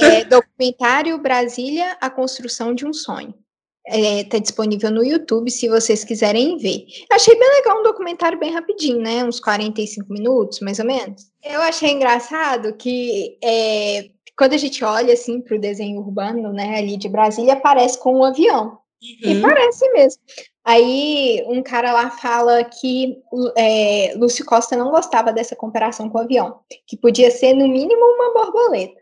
É, 0.00 0.24
documentário 0.24 1.18
Brasília, 1.18 1.96
a 2.00 2.08
construção 2.08 2.72
de 2.76 2.86
um 2.86 2.92
sonho. 2.92 3.34
Está 3.88 3.98
é, 3.98 4.24
tá 4.24 4.38
disponível 4.38 4.90
no 4.90 5.04
YouTube, 5.04 5.50
se 5.50 5.68
vocês 5.68 6.04
quiserem 6.04 6.58
ver. 6.58 6.84
Achei 7.10 7.34
bem 7.38 7.48
legal 7.56 7.80
um 7.80 7.82
documentário 7.82 8.38
bem 8.38 8.52
rapidinho, 8.52 9.00
né? 9.00 9.24
Uns 9.24 9.40
45 9.40 10.12
minutos, 10.12 10.60
mais 10.60 10.78
ou 10.78 10.84
menos. 10.84 11.22
Eu 11.42 11.62
achei 11.62 11.90
engraçado 11.90 12.74
que 12.74 13.38
é, 13.42 14.10
quando 14.36 14.52
a 14.52 14.58
gente 14.58 14.84
olha 14.84 15.14
assim 15.14 15.40
para 15.40 15.56
o 15.56 15.60
desenho 15.60 16.00
urbano, 16.00 16.52
né, 16.52 16.78
ali 16.78 16.96
de 16.96 17.08
Brasília, 17.08 17.56
parece 17.56 17.98
com 17.98 18.18
um 18.18 18.24
avião. 18.24 18.78
Uhum. 19.02 19.32
E 19.32 19.40
parece 19.40 19.90
mesmo. 19.92 20.20
Aí 20.64 21.42
um 21.46 21.62
cara 21.62 21.92
lá 21.92 22.10
fala 22.10 22.62
que 22.62 23.16
é, 23.56 24.12
Lúcio 24.16 24.44
Costa 24.44 24.76
não 24.76 24.90
gostava 24.90 25.32
dessa 25.32 25.56
comparação 25.56 26.10
com 26.10 26.18
o 26.18 26.20
avião, 26.20 26.60
que 26.86 26.96
podia 26.96 27.30
ser 27.30 27.54
no 27.54 27.66
mínimo 27.66 28.04
uma 28.04 28.34
borboleta. 28.34 29.00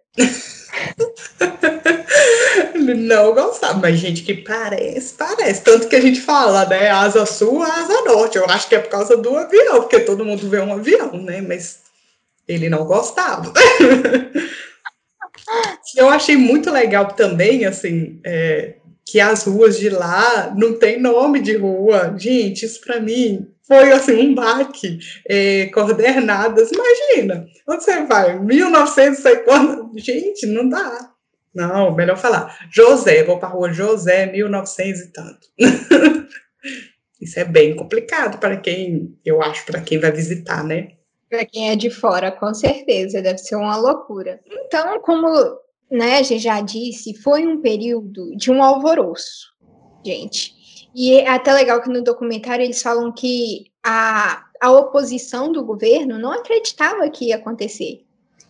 Não 2.95 3.35
gostava, 3.35 3.79
mas 3.79 3.99
gente 3.99 4.23
que 4.23 4.35
parece, 4.35 5.15
parece. 5.15 5.63
Tanto 5.63 5.89
que 5.89 5.97
a 5.97 6.01
gente 6.01 6.21
fala, 6.21 6.67
né? 6.67 6.91
Asa 6.91 7.27
sul, 7.27 7.63
asa 7.63 8.03
norte. 8.03 8.37
Eu 8.37 8.47
acho 8.47 8.69
que 8.69 8.75
é 8.75 8.79
por 8.79 8.91
causa 8.91 9.17
do 9.17 9.37
avião, 9.37 9.81
porque 9.81 10.01
todo 10.01 10.25
mundo 10.25 10.49
vê 10.49 10.61
um 10.61 10.73
avião, 10.73 11.13
né? 11.19 11.41
Mas 11.41 11.81
ele 12.47 12.69
não 12.69 12.85
gostava. 12.85 13.53
Eu 15.97 16.09
achei 16.09 16.37
muito 16.37 16.71
legal 16.71 17.07
também, 17.13 17.65
assim, 17.65 18.21
é, 18.25 18.75
que 19.05 19.21
as 19.21 19.45
ruas 19.45 19.79
de 19.79 19.89
lá 19.89 20.53
não 20.57 20.75
tem 20.75 21.01
nome 21.01 21.41
de 21.41 21.57
rua. 21.57 22.15
Gente, 22.19 22.67
isso 22.67 22.81
para 22.81 23.01
mim 23.01 23.49
foi 23.67 23.93
assim 23.93 24.29
um 24.29 24.35
baque. 24.35 24.99
É, 25.29 25.67
coordenadas, 25.67 26.71
imagina, 26.71 27.47
onde 27.69 27.85
você 27.85 28.05
vai? 28.05 28.39
1900 28.39 29.23
Gente, 29.97 30.47
não 30.47 30.69
dá. 30.69 31.11
Não, 31.55 31.95
melhor 31.95 32.19
falar. 32.19 32.55
José, 32.71 33.25
vou 33.25 33.39
para 33.39 33.49
a 33.49 33.53
rua 33.53 33.73
José, 33.73 34.27
1900 34.27 35.01
e 35.01 35.13
tanto. 35.13 35.49
Isso 37.21 37.41
é 37.41 37.45
bem 37.45 37.75
complicado 37.75 38.39
para 38.39 38.59
quem, 38.59 39.19
eu 39.25 39.43
acho, 39.43 39.65
para 39.65 39.81
quem 39.81 39.99
vai 39.99 40.13
visitar, 40.13 40.63
né? 40.63 40.93
Para 41.31 41.47
quem 41.47 41.71
é 41.71 41.77
de 41.77 41.89
fora, 41.89 42.31
com 42.31 42.53
certeza, 42.53 43.23
deve 43.23 43.39
ser 43.39 43.57
uma 43.57 43.77
loucura. 43.77 44.39
Então, 44.67 45.01
como 45.01 45.27
né, 45.91 46.19
a 46.19 46.23
gente 46.23 46.43
já 46.43 46.61
disse, 46.61 47.15
foi 47.23 47.47
um 47.47 47.61
período 47.63 48.37
de 48.37 48.51
um 48.51 48.63
alvoroço, 48.63 49.55
gente. 50.05 50.56
E 50.97 51.13
é 51.13 51.29
até 51.29 51.53
legal 51.53 51.83
que 51.83 51.91
no 51.91 52.03
documentário 52.03 52.65
eles 52.65 52.81
falam 52.81 53.13
que 53.13 53.71
a, 53.85 54.47
a 54.59 54.71
oposição 54.71 55.53
do 55.53 55.63
governo 55.63 56.19
não 56.19 56.33
acreditava 56.33 57.11
que 57.11 57.27
ia 57.27 57.37
acontecer. 57.37 58.03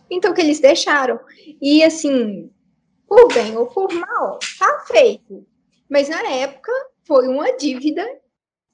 Então, 0.09 0.33
que 0.33 0.39
eles 0.39 0.61
deixaram. 0.61 1.19
E, 1.61 1.83
assim, 1.83 2.49
por 3.05 3.27
bem 3.33 3.57
ou 3.57 3.65
por 3.65 3.91
mal, 3.91 4.39
tá 4.57 4.85
feito. 4.87 5.45
Mas, 5.89 6.07
na 6.07 6.21
época, 6.21 6.71
foi 7.03 7.27
uma 7.27 7.51
dívida 7.57 8.07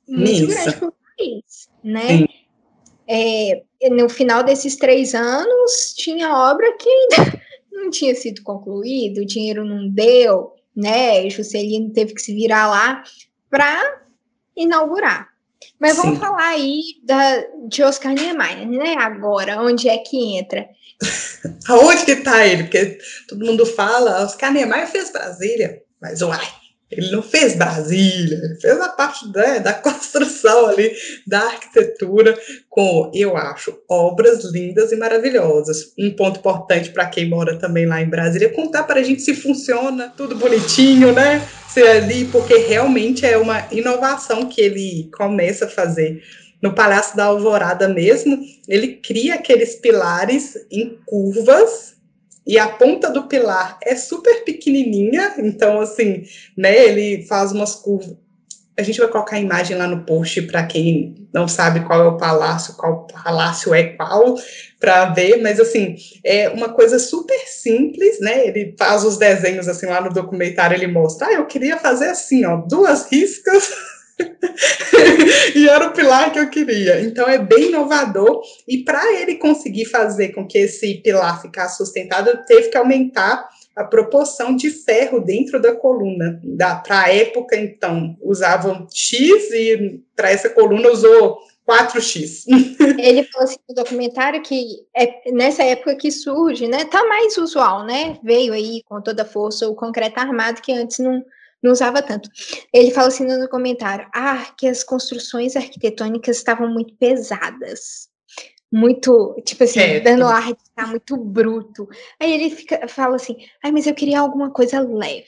muito 0.07 0.45
grande 0.45 0.77
para 0.77 0.89
o 0.89 0.93
país, 1.17 1.69
né? 1.83 2.27
É, 3.07 3.63
no 3.89 4.07
final 4.07 4.43
desses 4.43 4.75
três 4.75 5.15
anos, 5.15 5.95
tinha 5.97 6.31
obra 6.31 6.77
que 6.77 6.87
ainda 6.87 7.41
não 7.73 7.89
tinha 7.89 8.13
sido 8.13 8.43
concluído, 8.43 9.21
o 9.21 9.25
dinheiro 9.25 9.65
não 9.65 9.89
deu, 9.89 10.53
né? 10.75 11.27
Juscelino 11.27 11.91
teve 11.91 12.13
que 12.13 12.21
se 12.21 12.35
virar 12.35 12.67
lá 12.67 13.03
para 13.53 14.01
inaugurar. 14.57 15.29
Mas 15.79 15.91
Sim. 15.91 15.97
vamos 16.01 16.19
falar 16.19 16.47
aí 16.47 16.81
da, 17.03 17.43
de 17.67 17.83
Oscar 17.83 18.11
Niemeyer, 18.11 18.67
né? 18.67 18.95
Agora, 18.97 19.61
onde 19.61 19.87
é 19.87 19.99
que 19.99 20.37
entra? 20.37 20.65
Aonde 21.69 22.03
que 22.03 22.15
tá 22.15 22.47
ele? 22.47 22.63
Porque 22.63 22.97
todo 23.29 23.45
mundo 23.45 23.63
fala, 23.63 24.23
Oscar 24.23 24.51
Niemeyer 24.51 24.87
fez 24.87 25.11
Brasília, 25.11 25.83
mas 26.01 26.23
uai, 26.23 26.41
ele 26.97 27.11
não 27.11 27.21
fez 27.21 27.55
Brasília, 27.55 28.39
ele 28.43 28.55
fez 28.59 28.79
a 28.79 28.89
parte 28.89 29.31
da, 29.31 29.59
da 29.59 29.73
construção 29.75 30.67
ali, 30.67 30.91
da 31.25 31.39
arquitetura, 31.39 32.37
com, 32.69 33.11
eu 33.13 33.35
acho, 33.35 33.77
obras 33.89 34.43
lindas 34.45 34.91
e 34.91 34.95
maravilhosas. 34.95 35.93
Um 35.97 36.11
ponto 36.15 36.39
importante 36.39 36.91
para 36.91 37.05
quem 37.05 37.29
mora 37.29 37.57
também 37.57 37.85
lá 37.85 38.01
em 38.01 38.09
Brasília, 38.09 38.47
é 38.47 38.49
contar 38.49 38.83
para 38.83 38.99
a 38.99 39.03
gente 39.03 39.21
se 39.21 39.33
funciona, 39.33 40.13
tudo 40.15 40.35
bonitinho, 40.35 41.11
né? 41.11 41.47
Ser 41.69 41.87
ali, 41.87 42.25
porque 42.25 42.57
realmente 42.57 43.25
é 43.25 43.37
uma 43.37 43.67
inovação 43.71 44.47
que 44.47 44.61
ele 44.61 45.09
começa 45.15 45.65
a 45.65 45.69
fazer. 45.69 46.21
No 46.61 46.73
Palácio 46.73 47.17
da 47.17 47.25
Alvorada 47.25 47.89
mesmo, 47.89 48.39
ele 48.69 48.95
cria 48.95 49.35
aqueles 49.35 49.75
pilares 49.75 50.55
em 50.71 50.97
curvas 51.05 51.93
e 52.45 52.59
a 52.59 52.67
ponta 52.67 53.09
do 53.09 53.23
pilar 53.23 53.77
é 53.83 53.95
super 53.95 54.43
pequenininha, 54.43 55.33
então 55.37 55.79
assim, 55.79 56.23
né, 56.57 56.85
ele 56.87 57.25
faz 57.25 57.51
umas 57.51 57.75
curvas. 57.75 58.15
A 58.75 58.81
gente 58.81 58.99
vai 58.99 59.07
colocar 59.07 59.35
a 59.35 59.39
imagem 59.39 59.77
lá 59.77 59.87
no 59.87 60.03
post 60.03 60.41
para 60.43 60.65
quem 60.65 61.27
não 61.31 61.47
sabe 61.47 61.81
qual 61.81 62.01
é 62.01 62.07
o 62.07 62.17
palácio, 62.17 62.73
qual 62.75 63.05
palácio 63.05 63.73
é 63.73 63.83
qual, 63.83 64.35
para 64.79 65.05
ver, 65.05 65.41
mas 65.43 65.59
assim, 65.59 65.95
é 66.23 66.49
uma 66.49 66.69
coisa 66.69 66.97
super 66.97 67.39
simples, 67.45 68.19
né? 68.19 68.47
Ele 68.47 68.75
faz 68.77 69.03
os 69.03 69.17
desenhos 69.17 69.67
assim 69.67 69.85
lá 69.85 70.01
no 70.01 70.11
documentário, 70.11 70.75
ele 70.75 70.87
mostra, 70.87 71.27
ah, 71.27 71.33
eu 71.33 71.45
queria 71.45 71.77
fazer 71.77 72.07
assim, 72.09 72.45
ó, 72.45 72.57
duas 72.57 73.11
riscas 73.11 73.71
e 75.55 75.67
era 75.67 75.87
o 75.87 75.93
pilar 75.93 76.31
que 76.31 76.39
eu 76.39 76.49
queria. 76.49 77.01
Então 77.01 77.27
é 77.27 77.37
bem 77.37 77.69
inovador. 77.69 78.41
E 78.67 78.79
para 78.79 79.13
ele 79.13 79.35
conseguir 79.35 79.85
fazer 79.85 80.29
com 80.29 80.47
que 80.47 80.57
esse 80.57 80.95
pilar 80.95 81.41
ficasse 81.41 81.77
sustentado, 81.77 82.43
teve 82.45 82.69
que 82.69 82.77
aumentar 82.77 83.47
a 83.75 83.83
proporção 83.83 84.55
de 84.55 84.69
ferro 84.69 85.19
dentro 85.19 85.59
da 85.59 85.75
coluna. 85.75 86.39
Para 86.83 87.03
a 87.03 87.13
época, 87.13 87.55
então, 87.55 88.15
usavam 88.21 88.87
X 88.93 89.51
e 89.51 90.01
para 90.15 90.29
essa 90.29 90.49
coluna 90.49 90.91
usou 90.91 91.39
4x. 91.67 92.45
Ele 92.99 93.23
falou 93.23 93.47
assim 93.47 93.57
no 93.67 93.75
documentário 93.75 94.41
que 94.41 94.85
é 94.95 95.31
nessa 95.31 95.63
época 95.63 95.95
que 95.95 96.11
surge, 96.11 96.67
né? 96.67 96.85
Tá 96.85 97.03
mais 97.05 97.37
usual, 97.37 97.85
né? 97.85 98.19
Veio 98.23 98.53
aí 98.53 98.83
com 98.85 99.01
toda 99.01 99.23
a 99.23 99.25
força 99.25 99.67
o 99.67 99.75
concreto 99.75 100.19
armado 100.19 100.61
que 100.61 100.71
antes 100.71 100.99
não 100.99 101.23
não 101.63 101.71
usava 101.71 102.01
tanto. 102.01 102.29
Ele 102.73 102.91
fala 102.91 103.07
assim 103.07 103.25
no 103.25 103.47
comentário: 103.47 104.07
ah, 104.13 104.53
que 104.57 104.67
as 104.67 104.83
construções 104.83 105.55
arquitetônicas 105.55 106.37
estavam 106.37 106.67
muito 106.69 106.93
pesadas. 106.95 108.11
Muito, 108.71 109.35
tipo 109.45 109.63
assim, 109.63 109.79
é, 109.79 109.99
dando 109.99 110.25
ar 110.25 110.51
de 110.51 110.61
estar 110.63 110.87
muito 110.87 111.15
bruto. 111.15 111.87
Aí 112.19 112.33
ele 112.33 112.49
fica, 112.49 112.87
fala 112.87 113.15
assim: 113.15 113.37
ai, 113.63 113.71
mas 113.71 113.87
eu 113.87 113.93
queria 113.93 114.19
alguma 114.19 114.49
coisa 114.49 114.79
leve, 114.79 115.27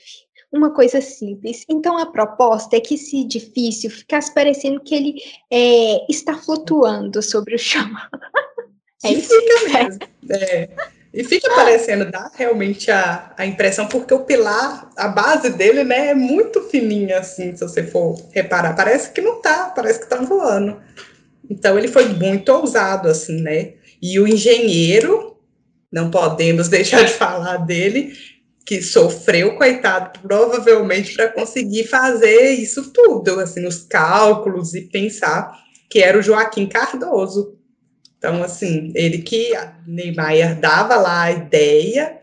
uma 0.52 0.74
coisa 0.74 1.00
simples. 1.00 1.64
Então 1.68 1.96
a 1.96 2.06
proposta 2.06 2.76
é 2.76 2.80
que 2.80 2.94
esse 2.94 3.20
edifício 3.20 3.88
ficasse 3.88 4.34
parecendo 4.34 4.80
que 4.80 4.94
ele 4.94 5.22
é, 5.50 6.04
está 6.10 6.36
flutuando 6.36 7.22
sobre 7.22 7.54
o 7.54 7.58
chão. 7.58 7.88
é 9.04 9.12
isso 9.12 9.32
fica 9.32 9.78
mesmo. 9.78 10.00
É. 10.30 10.95
E 11.16 11.24
fica 11.24 11.48
parecendo, 11.54 12.10
dá 12.10 12.30
realmente 12.34 12.90
a, 12.90 13.32
a 13.38 13.46
impressão, 13.46 13.86
porque 13.86 14.12
o 14.12 14.26
pilar, 14.26 14.90
a 14.94 15.08
base 15.08 15.48
dele, 15.48 15.82
né, 15.82 16.08
é 16.08 16.14
muito 16.14 16.64
fininha, 16.64 17.20
assim, 17.20 17.56
se 17.56 17.62
você 17.62 17.82
for 17.82 18.20
reparar. 18.32 18.76
Parece 18.76 19.10
que 19.12 19.22
não 19.22 19.40
tá, 19.40 19.72
parece 19.74 20.00
que 20.00 20.10
tá 20.10 20.16
voando. 20.16 20.78
Então, 21.48 21.78
ele 21.78 21.88
foi 21.88 22.04
muito 22.04 22.50
ousado, 22.50 23.08
assim, 23.08 23.40
né? 23.40 23.72
E 24.02 24.20
o 24.20 24.28
engenheiro, 24.28 25.38
não 25.90 26.10
podemos 26.10 26.68
deixar 26.68 27.02
de 27.02 27.14
falar 27.14 27.64
dele, 27.64 28.12
que 28.66 28.82
sofreu, 28.82 29.56
coitado, 29.56 30.20
provavelmente 30.20 31.14
para 31.14 31.28
conseguir 31.28 31.84
fazer 31.84 32.50
isso 32.50 32.92
tudo, 32.92 33.40
assim, 33.40 33.66
os 33.66 33.84
cálculos 33.84 34.74
e 34.74 34.82
pensar 34.82 35.50
que 35.88 36.00
era 36.00 36.18
o 36.18 36.22
Joaquim 36.22 36.66
Cardoso, 36.66 37.56
então, 38.18 38.42
assim, 38.42 38.92
ele 38.94 39.18
que 39.18 39.52
Neymar 39.86 40.58
dava 40.58 40.96
lá 40.96 41.24
a 41.24 41.32
ideia 41.32 42.18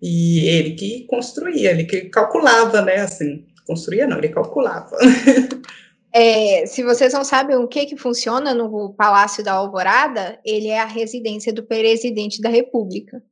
e 0.00 0.46
ele 0.48 0.74
que 0.74 1.04
construía, 1.06 1.70
ele 1.70 1.84
que 1.84 2.02
calculava, 2.02 2.82
né? 2.82 2.96
Assim, 2.96 3.46
construía 3.66 4.06
não, 4.06 4.18
ele 4.18 4.28
calculava. 4.28 4.96
É, 6.10 6.64
se 6.66 6.82
vocês 6.82 7.12
não 7.12 7.22
sabem 7.22 7.54
o 7.56 7.68
que 7.68 7.84
que 7.84 7.96
funciona 7.96 8.54
no 8.54 8.94
Palácio 8.94 9.44
da 9.44 9.52
Alvorada, 9.52 10.40
ele 10.42 10.68
é 10.68 10.80
a 10.80 10.86
residência 10.86 11.52
do 11.52 11.62
presidente 11.62 12.40
da 12.40 12.48
República. 12.48 13.22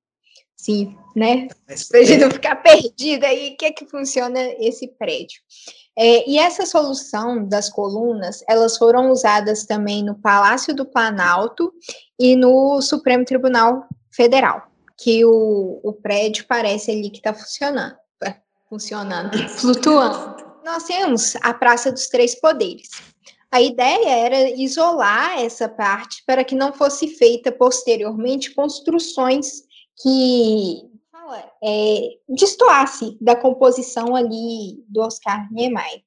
Sim, 0.54 0.94
né? 1.16 1.48
Para 1.88 2.00
a 2.00 2.02
gente 2.04 2.20
não 2.20 2.30
ficar 2.30 2.56
perdida 2.56 3.26
aí, 3.26 3.52
o 3.52 3.56
que 3.56 3.72
que 3.72 3.86
funciona 3.86 4.38
esse 4.58 4.88
prédio? 4.88 5.40
É, 5.98 6.28
e 6.28 6.38
essa 6.38 6.66
solução 6.66 7.48
das 7.48 7.70
colunas, 7.70 8.44
elas 8.46 8.76
foram 8.76 9.10
usadas 9.10 9.64
também 9.64 10.04
no 10.04 10.14
Palácio 10.14 10.74
do 10.74 10.84
Planalto 10.84 11.72
e 12.18 12.36
no 12.36 12.80
Supremo 12.80 13.24
Tribunal 13.24 13.86
Federal, 14.10 14.68
que 14.96 15.24
o, 15.24 15.80
o 15.82 15.92
prédio 15.92 16.46
parece 16.48 16.90
ali 16.90 17.10
que 17.10 17.18
está 17.18 17.34
funcionando, 17.34 17.96
funcionando, 18.68 19.36
flutuando. 19.50 20.44
Nós 20.64 20.84
temos 20.84 21.36
a 21.42 21.54
Praça 21.54 21.92
dos 21.92 22.08
Três 22.08 22.34
Poderes. 22.40 22.88
A 23.50 23.60
ideia 23.60 24.08
era 24.08 24.50
isolar 24.50 25.40
essa 25.40 25.68
parte 25.68 26.22
para 26.26 26.42
que 26.42 26.54
não 26.54 26.72
fosse 26.72 27.08
feita 27.08 27.52
posteriormente 27.52 28.52
construções 28.52 29.62
que 30.02 30.82
é, 31.62 32.08
destoasse 32.28 33.16
da 33.20 33.36
composição 33.36 34.14
ali 34.14 34.84
do 34.88 35.00
Oscar 35.00 35.50
Niemeyer. 35.52 36.02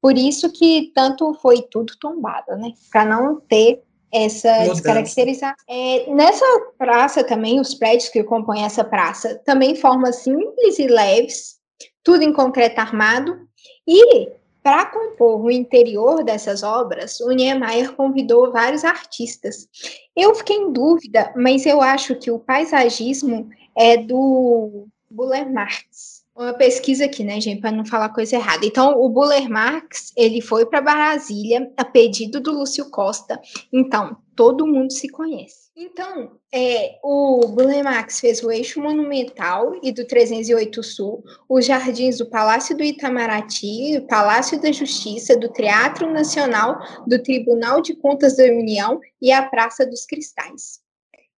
Por 0.00 0.18
isso 0.18 0.52
que 0.52 0.90
tanto 0.94 1.32
foi 1.34 1.62
tudo 1.62 1.94
tombado, 2.00 2.56
né? 2.56 2.72
Para 2.90 3.04
não 3.04 3.40
ter 3.40 3.82
essa 4.12 4.64
descaracterização. 4.64 5.56
É, 5.68 6.12
nessa 6.12 6.44
praça 6.76 7.24
também, 7.24 7.58
os 7.58 7.74
prédios 7.74 8.10
que 8.10 8.22
compõem 8.22 8.64
essa 8.64 8.84
praça, 8.84 9.40
também 9.44 9.74
formas 9.74 10.16
simples 10.16 10.78
e 10.78 10.86
leves, 10.86 11.56
tudo 12.04 12.22
em 12.22 12.32
concreto 12.32 12.80
armado, 12.80 13.48
e 13.86 14.28
para 14.62 14.86
compor 14.86 15.40
o 15.40 15.50
interior 15.50 16.22
dessas 16.22 16.62
obras, 16.62 17.18
o 17.20 17.30
Niemeyer 17.30 17.94
convidou 17.94 18.52
vários 18.52 18.84
artistas. 18.84 19.68
Eu 20.14 20.34
fiquei 20.34 20.56
em 20.56 20.72
dúvida, 20.72 21.32
mas 21.36 21.66
eu 21.66 21.80
acho 21.80 22.14
que 22.14 22.30
o 22.30 22.38
paisagismo 22.38 23.48
é 23.76 23.96
do 23.96 24.86
Buller 25.10 25.50
Marx. 25.52 26.11
Uma 26.34 26.54
pesquisa 26.54 27.04
aqui, 27.04 27.22
né, 27.22 27.40
gente, 27.40 27.60
para 27.60 27.70
não 27.70 27.84
falar 27.84 28.08
coisa 28.08 28.36
errada. 28.36 28.64
Então, 28.64 28.98
o 28.98 29.08
Buller 29.08 29.50
Marx, 29.50 30.12
ele 30.16 30.40
foi 30.40 30.64
para 30.64 30.80
Brasília 30.80 31.70
a 31.76 31.84
pedido 31.84 32.40
do 32.40 32.52
Lúcio 32.52 32.90
Costa. 32.90 33.38
Então, 33.70 34.16
todo 34.34 34.66
mundo 34.66 34.92
se 34.92 35.08
conhece. 35.08 35.62
Então, 35.74 36.38
é, 36.52 36.98
o 37.02 37.48
Bulemax 37.48 38.20
fez 38.20 38.42
o 38.42 38.50
eixo 38.50 38.80
monumental 38.80 39.72
e 39.82 39.90
do 39.90 40.06
308 40.06 40.82
Sul, 40.82 41.24
os 41.48 41.64
jardins 41.64 42.18
do 42.18 42.28
Palácio 42.28 42.76
do 42.76 42.84
Itamaraty, 42.84 43.96
o 43.96 44.06
Palácio 44.06 44.60
da 44.60 44.70
Justiça, 44.70 45.34
do 45.36 45.48
Teatro 45.48 46.12
Nacional, 46.12 46.78
do 47.06 47.22
Tribunal 47.22 47.80
de 47.80 47.94
Contas 47.94 48.36
da 48.36 48.44
União 48.44 49.00
e 49.20 49.32
a 49.32 49.42
Praça 49.48 49.86
dos 49.86 50.04
Cristais. 50.04 50.80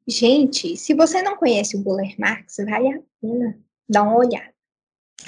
Gente, 0.07 0.77
se 0.77 0.95
você 0.95 1.23
não 1.23 1.37
conhece 1.37 1.77
o 1.77 1.81
Buller 1.81 2.15
Marx, 2.19 2.57
vale 2.59 2.89
a 2.89 3.01
pena 3.21 3.59
dar 3.89 4.03
uma 4.03 4.19
olhada. 4.19 4.54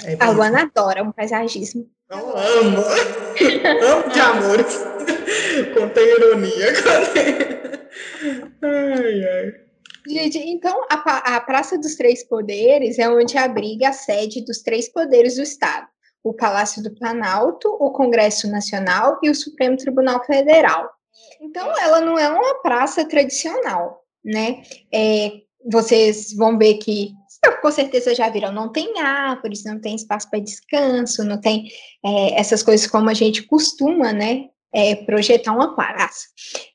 É 0.03 0.17
a 0.19 0.29
Luana 0.29 0.63
adora 0.63 1.03
um 1.03 1.11
paisagismo. 1.11 1.89
Eu 2.09 2.37
amo. 2.37 2.77
amo 3.83 4.09
de 4.09 4.19
amor. 4.19 4.57
Contém 5.73 6.07
ironia. 6.07 6.73
ai, 8.61 9.23
ai. 9.23 9.67
Gente, 10.07 10.37
então 10.37 10.85
a, 10.89 11.35
a 11.35 11.41
Praça 11.41 11.77
dos 11.77 11.95
Três 11.95 12.23
Poderes 12.23 12.97
é 12.97 13.09
onde 13.09 13.37
abriga 13.37 13.89
a 13.89 13.93
sede 13.93 14.45
dos 14.45 14.61
três 14.61 14.89
poderes 14.89 15.35
do 15.35 15.41
Estado: 15.41 15.87
o 16.23 16.33
Palácio 16.33 16.81
do 16.81 16.95
Planalto, 16.95 17.67
o 17.79 17.91
Congresso 17.91 18.49
Nacional 18.49 19.19
e 19.21 19.29
o 19.29 19.35
Supremo 19.35 19.75
Tribunal 19.75 20.23
Federal. 20.23 20.89
Então, 21.41 21.77
ela 21.77 21.99
não 21.99 22.17
é 22.17 22.29
uma 22.29 22.61
praça 22.61 23.05
tradicional, 23.05 24.01
né? 24.23 24.61
É, 24.93 25.31
vocês 25.69 26.33
vão 26.33 26.57
ver 26.57 26.75
que 26.75 27.11
com 27.61 27.71
certeza 27.71 28.15
já 28.15 28.29
viram, 28.29 28.51
não 28.51 28.69
tem 28.69 28.99
árvores, 28.99 29.63
não 29.63 29.79
tem 29.79 29.95
espaço 29.95 30.29
para 30.29 30.39
descanso, 30.39 31.23
não 31.23 31.39
tem 31.39 31.69
é, 32.05 32.39
essas 32.39 32.63
coisas 32.63 32.87
como 32.87 33.09
a 33.09 33.13
gente 33.13 33.43
costuma, 33.43 34.11
né, 34.11 34.45
é, 34.73 34.95
projetar 34.95 35.53
uma 35.53 35.75
praça. 35.75 36.27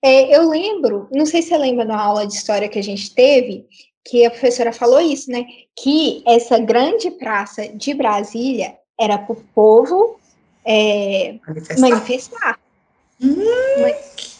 É, 0.02 0.36
eu 0.36 0.48
lembro, 0.48 1.08
não 1.12 1.26
sei 1.26 1.42
se 1.42 1.48
você 1.48 1.58
lembra 1.58 1.84
da 1.84 1.98
aula 1.98 2.26
de 2.26 2.34
história 2.34 2.68
que 2.68 2.78
a 2.78 2.82
gente 2.82 3.14
teve, 3.14 3.66
que 4.04 4.24
a 4.26 4.30
professora 4.30 4.72
falou 4.72 5.00
isso, 5.00 5.30
né, 5.30 5.44
que 5.76 6.22
essa 6.26 6.58
grande 6.58 7.10
praça 7.10 7.68
de 7.68 7.94
Brasília 7.94 8.76
era 8.98 9.18
para 9.18 9.32
o 9.32 9.44
povo 9.54 10.18
é, 10.64 11.38
manifestar. 11.46 11.80
manifestar. 11.80 12.60
Hum. 13.20 13.36
Mas, 13.80 14.31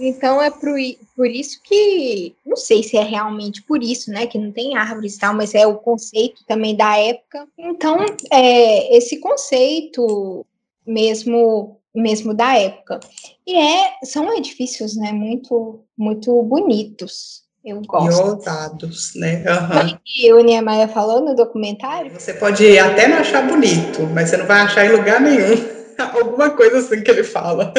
então 0.00 0.40
é 0.40 0.50
por, 0.50 0.74
por 1.14 1.26
isso 1.26 1.60
que, 1.62 2.34
não 2.44 2.56
sei 2.56 2.82
se 2.82 2.96
é 2.96 3.02
realmente 3.02 3.62
por 3.62 3.82
isso, 3.82 4.10
né, 4.10 4.26
que 4.26 4.38
não 4.38 4.50
tem 4.50 4.76
árvores 4.76 5.16
e 5.16 5.18
tal, 5.18 5.34
mas 5.34 5.54
é 5.54 5.66
o 5.66 5.76
conceito 5.76 6.42
também 6.46 6.74
da 6.74 6.96
época. 6.96 7.46
Então, 7.58 7.98
é, 8.32 8.96
esse 8.96 9.18
conceito 9.18 10.44
mesmo 10.86 11.76
mesmo 11.92 12.32
da 12.32 12.56
época. 12.56 13.00
E 13.44 13.56
é, 13.56 13.94
são 14.04 14.32
edifícios, 14.36 14.96
né, 14.96 15.12
muito 15.12 15.80
muito 15.96 16.42
bonitos. 16.42 17.42
Eu 17.62 17.82
gosto. 17.82 18.22
Ousados, 18.22 19.12
né? 19.16 19.44
Uhum. 19.44 19.98
E 20.18 20.32
o 20.32 20.40
Niemeyer 20.40 20.88
falou 20.88 21.20
no 21.20 21.34
documentário. 21.34 22.10
Você 22.12 22.32
pode 22.32 22.78
até 22.78 23.06
não 23.06 23.18
achar 23.18 23.46
bonito, 23.46 24.02
mas 24.14 24.30
você 24.30 24.38
não 24.38 24.46
vai 24.46 24.60
achar 24.60 24.86
em 24.86 24.92
lugar 24.92 25.20
nenhum. 25.20 25.79
Alguma 26.14 26.50
coisa 26.50 26.78
assim 26.78 27.02
que 27.02 27.10
ele 27.10 27.24
fala. 27.24 27.72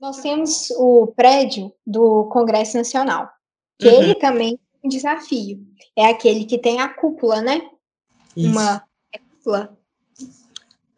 Nós 0.00 0.20
temos 0.20 0.70
o 0.72 1.12
prédio 1.14 1.72
do 1.86 2.24
Congresso 2.32 2.76
Nacional, 2.76 3.28
que 3.78 3.88
uhum. 3.88 4.02
ele 4.02 4.14
também 4.14 4.58
é 4.82 4.86
um 4.86 4.88
desafio. 4.88 5.60
É 5.96 6.06
aquele 6.06 6.44
que 6.44 6.58
tem 6.58 6.80
a 6.80 6.88
cúpula, 6.88 7.40
né? 7.40 7.60
Isso. 8.36 8.48
Uma 8.48 8.84
é 9.14 9.18
cúpula. 9.18 9.76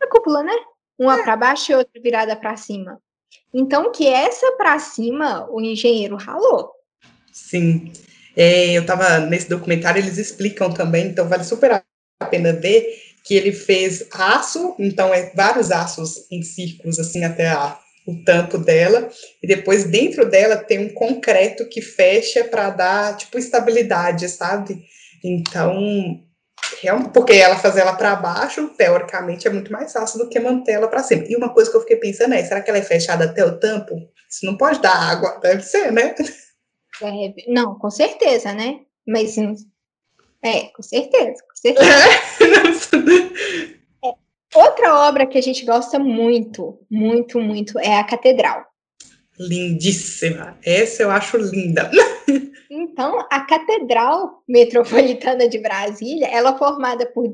A 0.01 0.07
cúpula, 0.09 0.43
né? 0.43 0.55
Uma 0.99 1.19
é. 1.19 1.23
para 1.23 1.37
baixo 1.37 1.73
e 1.73 1.75
outra 1.75 2.01
virada 2.01 2.37
para 2.37 2.57
cima. 2.57 3.01
Então, 3.53 3.91
que 3.93 4.07
essa 4.07 4.53
para 4.53 4.79
cima, 4.79 5.49
o 5.51 5.61
engenheiro 5.61 6.17
ralou. 6.17 6.71
Sim. 7.33 7.93
É, 8.37 8.77
eu 8.77 8.83
estava 8.83 9.21
nesse 9.21 9.49
documentário, 9.49 10.01
eles 10.01 10.19
explicam 10.19 10.73
também, 10.73 11.07
então 11.07 11.29
vale 11.29 11.45
super 11.45 11.85
a 12.21 12.27
pena 12.27 12.53
ver 12.53 13.14
que 13.25 13.35
ele 13.35 13.53
fez 13.53 14.07
aço, 14.13 14.75
então 14.79 15.13
é 15.13 15.33
vários 15.35 15.71
aços 15.71 16.31
em 16.31 16.43
círculos, 16.43 16.99
assim, 16.99 17.25
até 17.25 17.49
a, 17.49 17.79
o 18.07 18.23
tampo 18.23 18.59
dela, 18.59 19.09
e 19.43 19.47
depois 19.47 19.85
dentro 19.85 20.29
dela 20.29 20.57
tem 20.57 20.79
um 20.79 20.93
concreto 20.93 21.67
que 21.69 21.81
fecha 21.81 22.45
para 22.45 22.69
dar, 22.69 23.17
tipo, 23.17 23.39
estabilidade, 23.39 24.29
sabe? 24.29 24.85
Então, 25.25 26.23
porque 27.15 27.33
ela 27.33 27.57
fazer 27.57 27.81
ela 27.81 27.95
para 27.95 28.15
baixo, 28.15 28.69
teoricamente, 28.77 29.49
é 29.49 29.51
muito 29.51 29.73
mais 29.73 29.91
fácil 29.91 30.19
do 30.19 30.29
que 30.29 30.39
manter 30.39 30.73
ela 30.73 30.89
para 30.89 31.03
cima. 31.03 31.25
E 31.27 31.35
uma 31.35 31.49
coisa 31.49 31.71
que 31.71 31.77
eu 31.79 31.81
fiquei 31.81 31.97
pensando 31.97 32.35
é, 32.35 32.45
será 32.45 32.61
que 32.61 32.69
ela 32.69 32.79
é 32.79 32.83
fechada 32.83 33.25
até 33.25 33.43
o 33.43 33.59
tampo? 33.59 33.95
Isso 34.29 34.45
não 34.45 34.59
pode 34.59 34.83
dar 34.83 34.95
água, 34.95 35.39
deve 35.41 35.63
ser, 35.63 35.91
né? 35.91 36.15
Não, 37.49 37.79
com 37.79 37.91
certeza, 37.91 38.53
né? 38.53 38.81
Mas 39.07 39.37
é, 40.45 40.65
com 40.65 40.83
certeza, 40.83 41.43
com 41.43 41.57
certeza. 41.57 41.91
é, 44.05 44.15
outra 44.55 45.09
obra 45.09 45.27
que 45.27 45.39
a 45.39 45.43
gente 45.43 45.65
gosta 45.65 45.99
muito, 45.99 46.79
muito, 46.91 47.41
muito 47.41 47.79
é 47.79 47.99
a 47.99 48.05
Catedral. 48.05 48.67
Lindíssima. 49.39 50.59
Essa 50.65 51.03
eu 51.03 51.11
acho 51.11 51.39
linda. 51.39 51.91
Então, 52.77 53.25
a 53.31 53.41
Catedral 53.41 54.43
Metropolitana 54.49 55.49
de 55.49 55.59
Brasília, 55.59 56.27
ela 56.27 56.51
é 56.51 56.59
formada 56.59 57.07
por, 57.07 57.33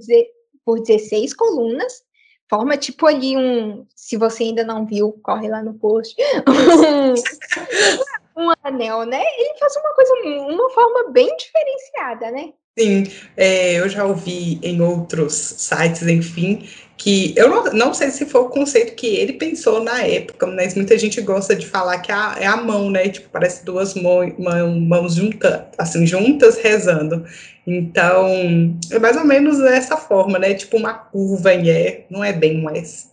por 0.66 0.80
16 0.80 1.32
colunas, 1.32 2.02
forma 2.48 2.76
tipo 2.76 3.06
ali 3.06 3.38
um, 3.38 3.86
se 3.96 4.18
você 4.18 4.44
ainda 4.44 4.64
não 4.64 4.84
viu, 4.84 5.18
corre 5.22 5.48
lá 5.48 5.62
no 5.62 5.72
post, 5.74 6.14
um, 8.36 8.44
um 8.44 8.52
anel, 8.62 9.06
né? 9.06 9.22
Ele 9.38 9.58
faz 9.58 9.74
uma 9.76 9.94
coisa, 9.94 10.12
uma 10.52 10.70
forma 10.70 11.10
bem 11.10 11.34
diferenciada, 11.36 12.30
né? 12.30 12.52
Sim, 12.80 13.04
é, 13.36 13.74
eu 13.74 13.88
já 13.90 14.06
ouvi 14.06 14.58
em 14.62 14.80
outros 14.80 15.34
sites, 15.34 16.02
enfim, 16.08 16.66
que 16.96 17.34
eu 17.36 17.46
não, 17.50 17.64
não 17.74 17.94
sei 17.94 18.10
se 18.10 18.24
foi 18.24 18.40
o 18.40 18.48
conceito 18.48 18.94
que 18.94 19.06
ele 19.06 19.34
pensou 19.34 19.84
na 19.84 20.02
época, 20.02 20.46
mas 20.46 20.74
muita 20.74 20.96
gente 20.96 21.20
gosta 21.20 21.54
de 21.54 21.66
falar 21.66 21.98
que 21.98 22.10
é 22.10 22.14
a, 22.14 22.36
é 22.40 22.46
a 22.46 22.56
mão, 22.56 22.90
né? 22.90 23.10
Tipo, 23.10 23.28
parece 23.28 23.66
duas 23.66 23.94
mãos, 23.94 24.32
mãos 24.38 25.14
juntas, 25.16 25.60
assim, 25.76 26.06
juntas 26.06 26.56
rezando. 26.56 27.22
Então, 27.66 28.74
é 28.90 28.98
mais 28.98 29.16
ou 29.18 29.24
menos 29.26 29.58
dessa 29.58 29.98
forma, 29.98 30.38
né? 30.38 30.54
Tipo 30.54 30.78
uma 30.78 30.94
curva 30.94 31.52
em 31.52 31.68
E, 31.68 32.04
não 32.08 32.24
é 32.24 32.32
bem 32.32 32.64
um 32.64 32.70
S. 32.70 33.08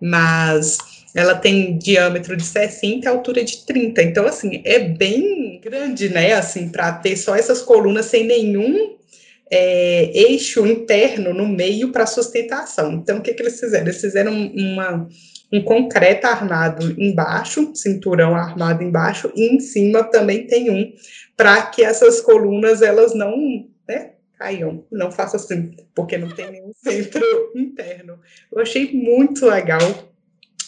Mas 0.00 0.78
ela 1.14 1.34
tem 1.34 1.78
diâmetro 1.78 2.36
de 2.36 2.44
60 2.44 3.04
e 3.04 3.08
altura 3.08 3.44
de 3.44 3.64
30. 3.64 4.02
Então, 4.02 4.26
assim, 4.26 4.60
é 4.64 4.80
bem 4.80 5.60
grande, 5.62 6.08
né? 6.08 6.32
Assim, 6.32 6.68
para 6.68 6.92
ter 6.92 7.16
só 7.16 7.36
essas 7.36 7.62
colunas 7.62 8.06
sem 8.06 8.26
nenhum 8.26 8.96
é, 9.50 10.10
eixo 10.12 10.66
interno 10.66 11.32
no 11.32 11.46
meio 11.46 11.92
para 11.92 12.06
sustentação. 12.06 12.92
Então, 12.94 13.18
o 13.18 13.22
que, 13.22 13.32
que 13.32 13.42
eles 13.42 13.60
fizeram? 13.60 13.84
Eles 13.84 14.00
fizeram 14.00 14.32
uma, 14.32 15.08
um 15.52 15.62
concreto 15.62 16.26
armado 16.26 16.94
embaixo, 17.00 17.70
cinturão 17.74 18.34
armado 18.34 18.82
embaixo, 18.82 19.30
e 19.36 19.54
em 19.54 19.60
cima 19.60 20.02
também 20.02 20.46
tem 20.48 20.70
um, 20.70 20.92
para 21.36 21.62
que 21.62 21.84
essas 21.84 22.20
colunas 22.20 22.82
elas 22.82 23.14
não 23.14 23.36
né, 23.88 24.14
caiam, 24.36 24.84
não 24.90 25.12
façam 25.12 25.38
assim, 25.38 25.76
porque 25.94 26.18
não 26.18 26.28
tem 26.28 26.50
nenhum 26.50 26.72
centro 26.74 27.22
interno. 27.54 28.18
Eu 28.50 28.60
achei 28.60 28.92
muito 28.92 29.46
legal, 29.46 29.80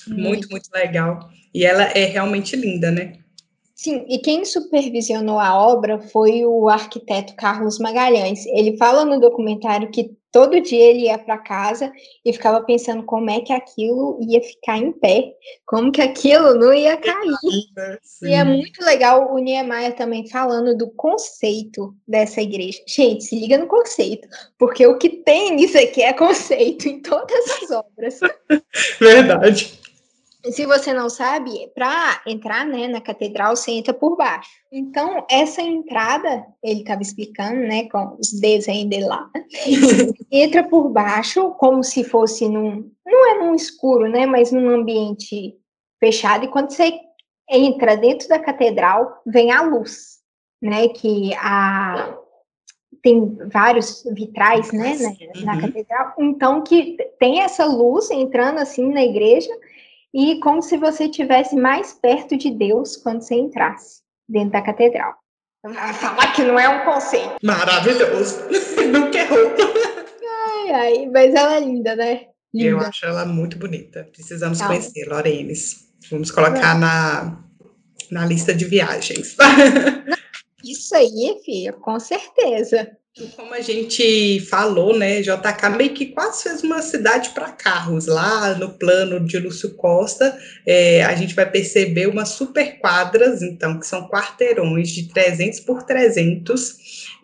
muito, 0.08 0.48
muito 0.48 0.68
legal. 0.74 1.28
E 1.54 1.64
ela 1.64 1.84
é 1.84 2.04
realmente 2.04 2.54
linda, 2.56 2.90
né? 2.90 3.14
Sim, 3.76 4.06
e 4.08 4.18
quem 4.18 4.42
supervisionou 4.42 5.38
a 5.38 5.54
obra 5.54 5.98
foi 5.98 6.46
o 6.46 6.66
arquiteto 6.66 7.36
Carlos 7.36 7.78
Magalhães. 7.78 8.46
Ele 8.46 8.74
fala 8.78 9.04
no 9.04 9.20
documentário 9.20 9.90
que 9.90 10.16
todo 10.32 10.62
dia 10.62 10.82
ele 10.82 11.00
ia 11.00 11.18
para 11.18 11.36
casa 11.36 11.92
e 12.24 12.32
ficava 12.32 12.62
pensando 12.62 13.02
como 13.02 13.30
é 13.30 13.40
que 13.40 13.52
aquilo 13.52 14.18
ia 14.22 14.42
ficar 14.42 14.78
em 14.78 14.92
pé, 14.92 15.32
como 15.66 15.92
que 15.92 16.00
aquilo 16.00 16.54
não 16.54 16.72
ia 16.72 16.96
cair. 16.96 17.36
Sim. 18.02 18.28
E 18.28 18.32
é 18.32 18.42
muito 18.44 18.82
legal 18.82 19.34
o 19.34 19.38
Niemeyer 19.38 19.94
também 19.94 20.26
falando 20.26 20.74
do 20.74 20.88
conceito 20.92 21.94
dessa 22.08 22.40
igreja. 22.40 22.82
Gente, 22.86 23.24
se 23.24 23.38
liga 23.38 23.58
no 23.58 23.66
conceito, 23.66 24.26
porque 24.58 24.86
o 24.86 24.96
que 24.96 25.10
tem 25.10 25.54
nisso 25.54 25.76
aqui 25.76 26.02
é 26.02 26.14
conceito 26.14 26.88
em 26.88 27.02
todas 27.02 27.62
as 27.62 27.70
obras. 27.70 28.20
Verdade 28.98 29.85
se 30.52 30.66
você 30.66 30.92
não 30.92 31.08
sabe, 31.08 31.70
para 31.74 32.20
entrar 32.26 32.66
né, 32.66 32.88
na 32.88 33.00
catedral, 33.00 33.56
você 33.56 33.72
entra 33.72 33.92
por 33.92 34.16
baixo. 34.16 34.50
Então, 34.70 35.24
essa 35.30 35.62
entrada, 35.62 36.44
ele 36.62 36.80
estava 36.80 37.02
explicando, 37.02 37.60
né, 37.60 37.88
com 37.88 38.16
os 38.20 38.32
desenhos 38.32 38.88
dele 38.88 39.06
lá, 39.06 39.30
entra 40.30 40.62
por 40.64 40.88
baixo, 40.88 41.50
como 41.52 41.82
se 41.82 42.04
fosse 42.04 42.48
num. 42.48 42.90
Não 43.04 43.30
é 43.30 43.38
num 43.38 43.54
escuro, 43.54 44.08
né, 44.08 44.26
mas 44.26 44.52
num 44.52 44.68
ambiente 44.68 45.54
fechado. 45.98 46.44
E 46.44 46.48
quando 46.48 46.70
você 46.70 46.92
entra 47.48 47.96
dentro 47.96 48.28
da 48.28 48.38
catedral, 48.38 49.22
vem 49.26 49.50
a 49.50 49.62
luz, 49.62 50.18
né, 50.60 50.88
que 50.88 51.34
a. 51.36 52.18
Tem 53.02 53.36
vários 53.52 54.02
vitrais, 54.10 54.72
né, 54.72 54.96
na, 54.96 55.44
na 55.44 55.54
uhum. 55.54 55.60
catedral. 55.60 56.14
Então, 56.18 56.62
que 56.62 56.96
tem 57.20 57.40
essa 57.40 57.64
luz 57.64 58.10
entrando 58.10 58.58
assim 58.58 58.92
na 58.92 59.04
igreja, 59.04 59.52
e 60.16 60.40
como 60.40 60.62
se 60.62 60.78
você 60.78 61.04
estivesse 61.04 61.54
mais 61.54 61.92
perto 61.92 62.38
de 62.38 62.50
Deus 62.50 62.96
quando 62.96 63.20
você 63.20 63.34
entrasse 63.34 64.00
dentro 64.26 64.52
da 64.52 64.62
catedral. 64.62 65.14
Falar 66.00 66.32
que 66.32 66.42
não 66.42 66.58
é 66.58 66.66
um 66.66 66.86
conceito. 66.86 67.36
Maravilhoso. 67.42 68.38
Nunca 68.90 69.18
errou. 69.18 69.52
Ai, 70.48 70.70
ai, 70.70 71.06
mas 71.12 71.34
ela 71.34 71.56
é 71.56 71.60
linda, 71.60 71.94
né? 71.94 72.28
Linda. 72.54 72.70
Eu 72.70 72.80
acho 72.80 73.04
ela 73.04 73.26
muito 73.26 73.58
bonita. 73.58 74.08
Precisamos 74.10 74.58
então, 74.58 74.68
conhecer, 74.68 75.06
Lorenes. 75.06 75.86
Vamos 76.10 76.30
colocar 76.30 76.78
na, 76.78 77.44
na 78.10 78.24
lista 78.24 78.54
de 78.54 78.64
viagens. 78.64 79.36
Isso 80.64 80.96
aí, 80.96 81.38
filha, 81.44 81.74
com 81.74 82.00
certeza. 82.00 82.90
Como 83.34 83.54
a 83.54 83.62
gente 83.62 84.40
falou, 84.40 84.94
né, 84.94 85.22
JK 85.22 85.70
meio 85.74 85.94
que 85.94 86.04
quase 86.04 86.42
fez 86.42 86.62
uma 86.62 86.82
cidade 86.82 87.30
para 87.30 87.50
carros. 87.50 88.06
Lá 88.06 88.54
no 88.54 88.74
plano 88.74 89.24
de 89.24 89.38
Lúcio 89.38 89.74
Costa, 89.74 90.38
é, 90.66 91.02
a 91.02 91.14
gente 91.14 91.34
vai 91.34 91.50
perceber 91.50 92.08
umas 92.08 92.28
super 92.28 92.78
quadras, 92.78 93.40
então, 93.40 93.80
que 93.80 93.86
são 93.86 94.06
quarteirões 94.06 94.90
de 94.90 95.08
300 95.08 95.60
por 95.60 95.82
300, 95.84 96.76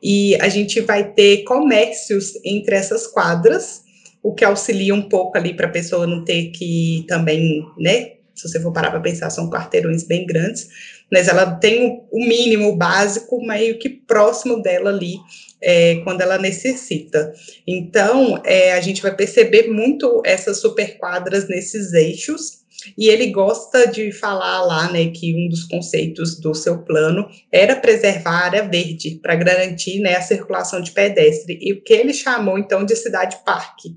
e 0.03 0.35
a 0.37 0.49
gente 0.49 0.81
vai 0.81 1.13
ter 1.13 1.45
comércios 1.45 2.41
entre 2.43 2.75
essas 2.75 3.07
quadras, 3.07 3.83
o 4.23 4.35
que 4.35 4.47
auxilia 4.47 4.95
um 4.95 5.11
pouco 5.11 5.37
ali 5.37 5.53
para 5.53 5.67
a 5.67 5.71
pessoa 5.73 6.07
não 6.07 6.25
ter 6.25 6.53
que 6.53 7.05
também, 7.07 7.67
né, 7.77 8.13
se 8.35 8.49
você 8.49 8.59
for 8.59 8.73
parar 8.73 8.91
para 8.91 9.01
pensar, 9.01 9.29
são 9.29 9.51
quarteirões 9.51 10.05
bem 10.05 10.27
grandes, 10.27 10.69
mas 11.13 11.29
ela 11.29 11.55
tem 11.57 12.07
o 12.11 12.19
mínimo, 12.19 12.71
o 12.71 12.77
básico, 12.77 13.47
meio 13.47 13.79
que 13.79 13.91
próximo 13.91 14.63
dela 14.63 14.89
ali, 14.89 15.17
é, 15.61 15.97
quando 16.05 16.23
ela 16.23 16.39
necessita. 16.39 17.31
Então, 17.69 18.41
é, 18.47 18.73
a 18.73 18.81
gente 18.81 19.03
vai 19.03 19.15
perceber 19.15 19.69
muito 19.69 20.23
essas 20.25 20.59
superquadras 20.61 21.47
nesses 21.47 21.93
eixos, 21.93 22.63
e 22.99 23.09
ele 23.09 23.27
gosta 23.27 23.87
de 23.87 24.11
falar 24.11 24.63
lá, 24.63 24.91
né, 24.91 25.09
que 25.11 25.35
um 25.37 25.49
dos 25.49 25.65
conceitos 25.65 26.41
do 26.41 26.55
seu 26.55 26.83
plano 26.83 27.29
era 27.53 27.77
preservar 27.77 28.31
a 28.31 28.45
área 28.47 28.69
verde 28.69 29.21
para 29.23 29.37
garantir, 29.37 30.01
né, 30.01 30.17
a 30.17 30.23
circulação 30.23 30.81
de 30.81 30.91
pedestre 30.91 31.59
e 31.61 31.75
o 31.75 31.83
que 31.83 31.93
ele 31.93 32.13
chamou 32.13 32.59
então 32.59 32.85
de 32.85 32.97
cidade 32.97 33.37
parque. 33.45 33.91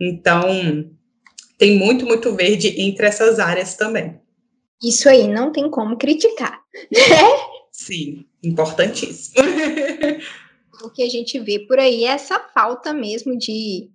Então, 0.00 0.90
tem 1.58 1.76
muito 1.76 2.04
muito 2.06 2.34
verde 2.34 2.74
entre 2.80 3.06
essas 3.06 3.38
áreas 3.38 3.74
também. 3.74 4.23
Isso 4.84 5.08
aí 5.08 5.26
não 5.26 5.50
tem 5.50 5.70
como 5.70 5.96
criticar, 5.96 6.60
né? 6.92 7.00
Sim, 7.72 8.26
importantíssimo. 8.42 9.42
o 10.84 10.90
que 10.90 11.02
a 11.02 11.08
gente 11.08 11.38
vê 11.40 11.58
por 11.58 11.78
aí 11.78 12.04
é 12.04 12.08
essa 12.08 12.38
falta 12.38 12.92
mesmo 12.92 13.36
de, 13.38 13.90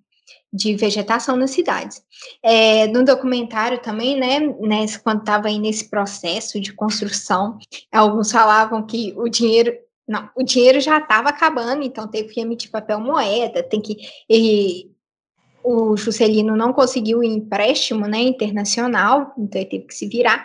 de 0.52 0.76
vegetação 0.76 1.36
nas 1.36 1.52
cidades. 1.52 2.02
É, 2.44 2.88
no 2.88 3.06
documentário 3.06 3.80
também, 3.80 4.20
né, 4.20 4.40
nesse, 4.60 5.00
quando 5.00 5.20
estava 5.20 5.48
aí 5.48 5.60
nesse 5.60 5.90
processo 5.90 6.60
de 6.60 6.74
construção, 6.74 7.58
alguns 7.92 8.32
falavam 8.32 8.86
que 8.86 9.14
o 9.16 9.30
dinheiro 9.30 9.72
não, 10.08 10.28
o 10.36 10.42
dinheiro 10.42 10.82
já 10.82 10.98
estava 10.98 11.30
acabando, 11.30 11.84
então 11.84 12.08
teve 12.08 12.34
que 12.34 12.42
emitir 12.42 12.72
papel 12.72 13.00
moeda, 13.00 13.62
tem 13.62 13.80
que 13.80 13.96
e, 14.28 14.90
o 15.72 15.96
Juscelino 15.96 16.58
não 16.58 16.74
conseguiu 16.74 17.24
empréstimo, 17.24 18.08
né, 18.08 18.18
internacional, 18.20 19.32
então 19.38 19.62
ele 19.62 19.70
teve 19.70 19.86
que 19.86 19.94
se 19.94 20.08
virar. 20.08 20.44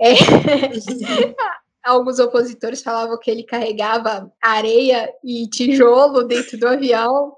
É, 0.00 0.14
alguns 1.84 2.18
opositores 2.18 2.82
falavam 2.82 3.16
que 3.20 3.30
ele 3.30 3.44
carregava 3.44 4.30
areia 4.42 5.08
e 5.24 5.48
tijolo 5.48 6.24
dentro 6.24 6.58
do 6.58 6.66
avião 6.66 7.32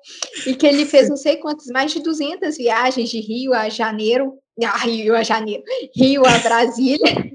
e 0.47 0.55
que 0.55 0.67
ele 0.67 0.87
fez 0.87 1.11
não 1.11 1.17
sei 1.17 1.37
quantas, 1.37 1.67
mais 1.67 1.93
de 1.93 2.01
200 2.01 2.57
viagens 2.57 3.11
de 3.11 3.21
Rio 3.21 3.53
a 3.53 3.69
Janeiro, 3.69 4.39
ah, 4.65 4.79
Rio 4.79 5.15
a 5.15 5.23
Janeiro, 5.23 5.63
Rio 5.95 6.25
a 6.25 6.39
Brasília. 6.39 7.31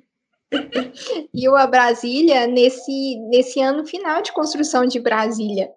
Rio 1.35 1.55
a 1.55 1.67
Brasília 1.67 2.47
nesse, 2.47 3.19
nesse 3.29 3.61
ano 3.61 3.85
final 3.85 4.23
de 4.23 4.31
construção 4.31 4.85
de 4.85 4.99
Brasília 4.99 5.69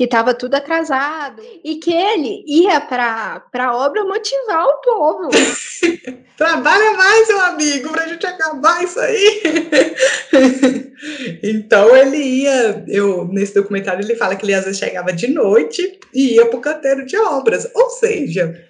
que 0.00 0.04
estava 0.04 0.32
tudo 0.32 0.54
atrasado 0.54 1.42
e 1.62 1.74
que 1.74 1.92
ele 1.92 2.42
ia 2.46 2.80
para 2.80 3.44
a 3.52 3.76
obra 3.76 4.02
motivar 4.02 4.64
o 4.64 4.80
povo. 4.80 5.28
Trabalha 6.38 6.94
mais, 6.94 7.28
meu 7.28 7.40
amigo, 7.42 7.90
para 7.90 8.04
a 8.04 8.08
gente 8.08 8.26
acabar 8.26 8.82
isso 8.82 8.98
aí. 8.98 9.42
então 11.44 11.94
ele 11.94 12.16
ia, 12.16 12.82
eu 12.88 13.26
nesse 13.26 13.52
documentário 13.52 14.02
ele 14.02 14.16
fala 14.16 14.34
que 14.36 14.46
ele 14.46 14.54
às 14.54 14.64
vezes 14.64 14.78
chegava 14.78 15.12
de 15.12 15.28
noite 15.28 16.00
e 16.14 16.36
ia 16.36 16.46
para 16.46 16.58
o 16.58 16.62
canteiro 16.62 17.04
de 17.04 17.18
obras, 17.18 17.70
ou 17.74 17.90
seja, 17.90 18.69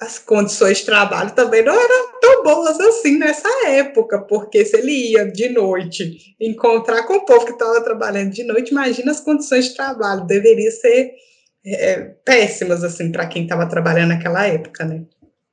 as 0.00 0.18
condições 0.18 0.78
de 0.78 0.86
trabalho 0.86 1.30
também 1.32 1.62
não 1.62 1.74
eram 1.74 2.20
tão 2.20 2.42
boas 2.42 2.80
assim 2.80 3.18
nessa 3.18 3.48
época, 3.68 4.22
porque 4.22 4.64
se 4.64 4.78
ele 4.78 5.12
ia 5.12 5.30
de 5.30 5.50
noite 5.50 6.34
encontrar 6.40 7.02
com 7.02 7.16
o 7.16 7.24
povo 7.26 7.44
que 7.44 7.52
estava 7.52 7.84
trabalhando 7.84 8.30
de 8.30 8.42
noite, 8.42 8.70
imagina 8.70 9.12
as 9.12 9.20
condições 9.20 9.66
de 9.66 9.76
trabalho, 9.76 10.26
deveria 10.26 10.70
ser 10.70 11.12
é, 11.66 12.00
péssimas 12.24 12.82
assim 12.82 13.12
para 13.12 13.26
quem 13.26 13.42
estava 13.42 13.68
trabalhando 13.68 14.08
naquela 14.08 14.46
época, 14.46 14.86
né? 14.86 15.04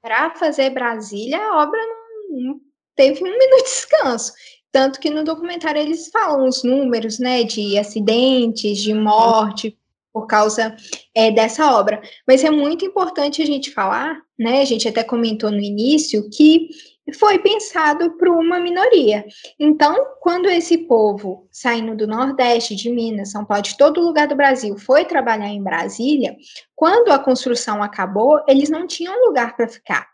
Para 0.01 0.33
fazer 0.35 0.69
Brasília, 0.69 1.37
a 1.37 1.63
obra 1.63 1.79
não, 1.79 2.39
não 2.39 2.59
teve 2.95 3.19
um 3.19 3.23
minuto 3.25 3.57
de 3.57 3.63
descanso. 3.63 4.31
Tanto 4.71 4.99
que 4.99 5.09
no 5.09 5.25
documentário 5.25 5.81
eles 5.81 6.09
falam 6.09 6.47
os 6.47 6.63
números, 6.63 7.19
né, 7.19 7.43
de 7.43 7.77
acidentes, 7.77 8.77
de 8.77 8.93
morte, 8.93 9.77
por 10.17 10.25
causa 10.25 10.75
é, 11.13 11.29
dessa 11.29 11.71
obra. 11.77 12.01
Mas 12.27 12.43
é 12.43 12.49
muito 12.49 12.83
importante 12.83 13.39
a 13.39 13.45
gente 13.45 13.69
falar, 13.71 14.19
né? 14.37 14.61
A 14.61 14.65
gente 14.65 14.87
até 14.87 15.03
comentou 15.03 15.51
no 15.51 15.61
início 15.61 16.27
que 16.31 16.69
foi 17.13 17.37
pensado 17.37 18.17
para 18.17 18.31
uma 18.31 18.59
minoria. 18.59 19.23
Então, 19.59 19.95
quando 20.19 20.49
esse 20.49 20.79
povo 20.79 21.47
saindo 21.51 21.95
do 21.95 22.07
Nordeste, 22.07 22.75
de 22.75 22.89
Minas, 22.89 23.29
São 23.29 23.45
Paulo, 23.45 23.61
de 23.61 23.77
todo 23.77 24.01
lugar 24.01 24.27
do 24.27 24.35
Brasil, 24.35 24.75
foi 24.75 25.05
trabalhar 25.05 25.49
em 25.49 25.61
Brasília, 25.61 26.35
quando 26.75 27.11
a 27.11 27.19
construção 27.19 27.83
acabou, 27.83 28.41
eles 28.47 28.71
não 28.71 28.87
tinham 28.87 29.23
lugar 29.23 29.55
para 29.55 29.67
ficar. 29.67 30.07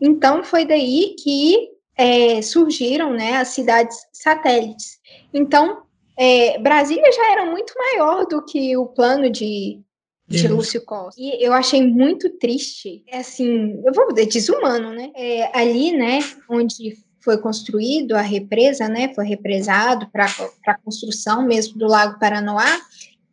Então, 0.00 0.42
foi 0.42 0.64
daí 0.64 1.14
que 1.22 1.68
é, 1.94 2.40
surgiram 2.40 3.12
né, 3.12 3.36
as 3.36 3.48
cidades 3.48 3.98
satélites. 4.12 4.98
Então, 5.32 5.82
é, 6.16 6.58
Brasília 6.58 7.12
já 7.12 7.32
era 7.32 7.44
muito 7.44 7.74
maior 7.76 8.26
do 8.26 8.44
que 8.44 8.76
o 8.76 8.86
plano 8.86 9.30
de, 9.30 9.80
de 10.26 10.48
Lúcio 10.48 10.84
Costa. 10.84 11.20
E 11.20 11.44
eu 11.44 11.52
achei 11.52 11.86
muito 11.86 12.30
triste, 12.38 13.04
é 13.06 13.18
assim, 13.18 13.80
eu 13.84 13.92
vou 13.92 14.12
dizer 14.12 14.26
desumano, 14.26 14.92
né? 14.92 15.10
É, 15.14 15.58
ali, 15.58 15.92
né, 15.92 16.20
onde 16.48 16.96
foi 17.20 17.38
construído 17.38 18.12
a 18.12 18.20
represa, 18.20 18.88
né, 18.88 19.12
foi 19.14 19.26
represado 19.26 20.08
para 20.10 20.26
a 20.66 20.78
construção 20.78 21.44
mesmo 21.44 21.76
do 21.76 21.86
Lago 21.86 22.18
Paranoá, 22.20 22.80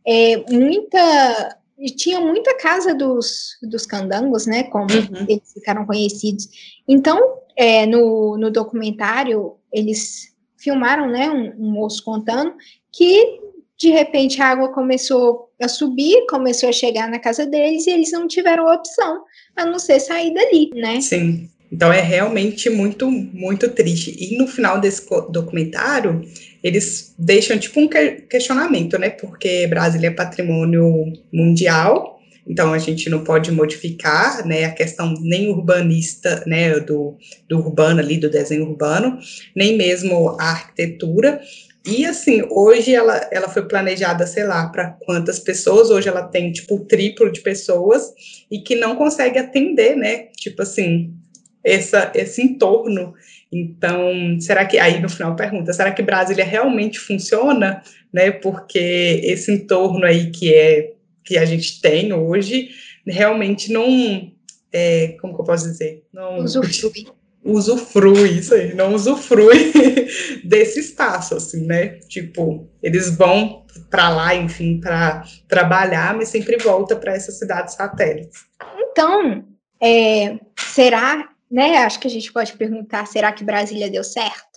é, 0.06 0.43
muita 0.52 1.58
e 1.78 1.88
tinha 1.88 2.19
muita 2.19 2.56
casa 2.58 2.93
dos, 2.93 3.58
dos 3.62 3.86
candangos, 3.86 4.46
né, 4.46 4.63
como 4.63 4.86
uhum. 4.86 5.26
eles 5.28 5.52
ficaram 5.54 5.86
conhecidos. 5.86 6.48
Então, 6.88 7.19
é, 7.58 7.86
no, 7.86 8.38
no 8.38 8.52
documentário, 8.52 9.56
eles 9.72 10.33
filmaram, 10.63 11.08
né, 11.10 11.30
um, 11.30 11.67
um 11.67 11.71
moço 11.71 12.04
contando 12.04 12.54
que 12.91 13.39
de 13.78 13.89
repente 13.89 14.41
a 14.41 14.47
água 14.47 14.69
começou 14.69 15.49
a 15.62 15.67
subir, 15.67 16.26
começou 16.30 16.69
a 16.69 16.73
chegar 16.73 17.10
na 17.10 17.19
casa 17.19 17.45
deles 17.45 17.86
e 17.86 17.91
eles 17.91 18.12
não 18.12 18.28
tiveram 18.28 18.71
opção 18.73 19.23
a 19.56 19.65
não 19.65 19.78
ser 19.80 19.99
sair 19.99 20.34
dali, 20.34 20.69
né? 20.73 21.02
Sim. 21.02 21.49
Então 21.71 21.91
é 21.91 22.02
realmente 22.02 22.69
muito, 22.69 23.10
muito 23.10 23.67
triste. 23.69 24.15
E 24.19 24.38
no 24.38 24.47
final 24.47 24.80
desse 24.80 25.10
documentário, 25.32 26.21
eles 26.63 27.15
deixam 27.17 27.58
tipo 27.58 27.80
um 27.80 27.88
questionamento, 28.30 28.97
né? 28.99 29.10
Porque 29.10 29.65
Brasília 29.67 30.10
é 30.10 30.12
patrimônio 30.12 31.12
mundial, 31.34 32.12
então 32.45 32.73
a 32.73 32.77
gente 32.77 33.10
não 33.10 33.23
pode 33.23 33.51
modificar, 33.51 34.45
né, 34.45 34.65
a 34.65 34.71
questão 34.71 35.13
nem 35.21 35.49
urbanista, 35.49 36.43
né, 36.45 36.79
do, 36.79 37.17
do 37.47 37.58
urbano 37.58 37.99
ali, 37.99 38.17
do 38.17 38.29
desenho 38.29 38.63
urbano, 38.63 39.17
nem 39.56 39.77
mesmo 39.77 40.36
a 40.39 40.51
arquitetura, 40.51 41.39
e 41.86 42.06
assim, 42.06 42.41
hoje 42.49 42.95
ela, 42.95 43.27
ela 43.29 43.49
foi 43.49 43.67
planejada, 43.67 44.25
sei 44.25 44.45
lá, 44.45 44.69
para 44.69 44.91
quantas 45.06 45.38
pessoas, 45.38 45.89
hoje 45.89 46.08
ela 46.08 46.23
tem 46.23 46.51
tipo 46.51 46.75
o 46.75 46.86
triplo 46.86 47.29
de 47.29 47.41
pessoas 47.41 48.13
e 48.49 48.60
que 48.60 48.73
não 48.75 48.95
consegue 48.95 49.38
atender, 49.38 49.95
né? 49.95 50.27
Tipo 50.38 50.62
assim, 50.62 51.13
essa, 51.62 52.10
esse 52.15 52.41
entorno. 52.41 53.13
Então, 53.51 54.39
será 54.39 54.65
que 54.65 54.79
aí 54.79 55.01
no 55.01 55.10
final 55.10 55.36
pergunta, 55.36 55.73
será 55.73 55.91
que 55.91 56.01
Brasília 56.01 56.45
realmente 56.45 56.99
funciona, 56.99 57.84
né? 58.13 58.32
Porque 58.32 59.19
esse 59.21 59.51
entorno 59.51 60.06
aí 60.06 60.32
que 60.32 60.53
é 60.53 60.93
que 61.24 61.38
a 61.38 61.46
gente 61.46 61.82
tem 61.82 62.14
hoje 62.14 62.70
realmente 63.06 63.72
não 63.72 64.32
é, 64.72 65.16
como 65.22 65.36
que 65.36 65.42
eu 65.42 65.46
posso 65.46 65.66
dizer? 65.66 66.04
Não 66.12 66.40
usufrui. 66.40 67.08
Usufrui, 67.44 68.40
isso 68.40 68.54
aí, 68.54 68.74
não 68.74 68.94
usufrui 68.94 69.74
desse 70.46 70.80
espaço, 70.80 71.36
assim, 71.36 71.66
né? 71.66 72.00
Tipo, 72.08 72.70
eles 72.82 73.16
vão 73.16 73.66
para 73.90 74.10
lá, 74.10 74.34
enfim, 74.34 74.80
para 74.80 75.26
trabalhar, 75.48 76.16
mas 76.16 76.30
sempre 76.30 76.58
volta 76.58 76.96
para 76.96 77.14
essas 77.14 77.38
cidades 77.38 77.76
satélites. 77.76 78.46
Então, 78.80 79.44
é, 79.82 80.40
será 80.58 81.34
né? 81.54 81.78
Acho 81.78 82.00
que 82.00 82.08
a 82.08 82.10
gente 82.10 82.34
pode 82.34 82.54
perguntar: 82.54 83.06
será 83.06 83.32
que 83.32 83.44
Brasília 83.44 83.92
deu 83.92 84.04
certo? 84.04 84.53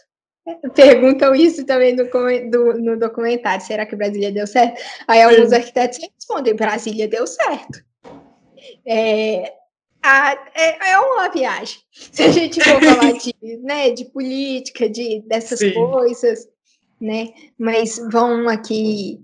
Perguntam 0.74 1.34
isso 1.34 1.64
também 1.66 1.94
no, 1.94 2.04
do, 2.04 2.80
no 2.80 2.98
documentário: 2.98 3.64
será 3.64 3.84
que 3.84 3.96
Brasília 3.96 4.30
deu 4.30 4.46
certo? 4.46 4.80
Aí 5.08 5.22
alguns 5.22 5.52
arquitetos 5.52 5.98
respondem: 5.98 6.54
Brasília 6.54 7.08
deu 7.08 7.26
certo. 7.26 7.84
É, 8.86 9.52
a, 10.02 10.32
é, 10.54 10.92
é, 10.92 10.98
uma 10.98 11.28
viagem. 11.28 11.78
Se 11.90 12.22
a 12.22 12.30
gente 12.30 12.62
for 12.62 12.80
falar 12.82 13.12
de, 13.12 13.34
né, 13.62 13.90
de 13.90 14.04
política, 14.04 14.88
de, 14.88 15.20
dessas 15.26 15.58
Sim. 15.58 15.74
coisas, 15.74 16.46
né? 17.00 17.32
Mas 17.58 17.98
vão 18.12 18.48
aqui 18.48 19.20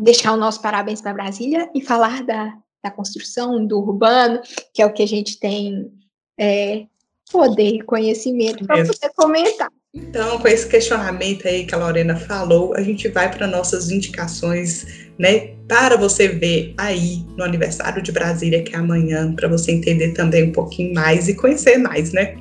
deixar 0.00 0.32
o 0.32 0.36
nosso 0.36 0.60
parabéns 0.60 1.00
para 1.00 1.14
Brasília 1.14 1.70
e 1.74 1.80
falar 1.80 2.22
da, 2.22 2.54
da 2.84 2.90
construção, 2.90 3.66
do 3.66 3.78
urbano, 3.78 4.40
que 4.74 4.82
é 4.82 4.86
o 4.86 4.92
que 4.92 5.02
a 5.02 5.08
gente 5.08 5.40
tem 5.40 5.90
é, 6.38 6.86
poder, 7.32 7.82
conhecimento 7.84 8.66
para 8.66 8.84
poder 8.84 9.10
comentar. 9.14 9.70
Então, 9.96 10.38
com 10.38 10.46
esse 10.46 10.68
questionamento 10.68 11.48
aí 11.48 11.64
que 11.64 11.74
a 11.74 11.78
Lorena 11.78 12.14
falou, 12.14 12.74
a 12.76 12.82
gente 12.82 13.08
vai 13.08 13.30
para 13.34 13.46
nossas 13.46 13.90
indicações, 13.90 14.86
né, 15.18 15.52
para 15.66 15.96
você 15.96 16.28
ver 16.28 16.74
aí 16.76 17.24
no 17.36 17.42
aniversário 17.42 18.02
de 18.02 18.12
Brasília, 18.12 18.62
que 18.62 18.74
é 18.74 18.78
amanhã, 18.78 19.34
para 19.34 19.48
você 19.48 19.72
entender 19.72 20.12
também 20.12 20.44
um 20.44 20.52
pouquinho 20.52 20.92
mais 20.92 21.28
e 21.28 21.34
conhecer 21.34 21.78
mais, 21.78 22.12
né? 22.12 22.36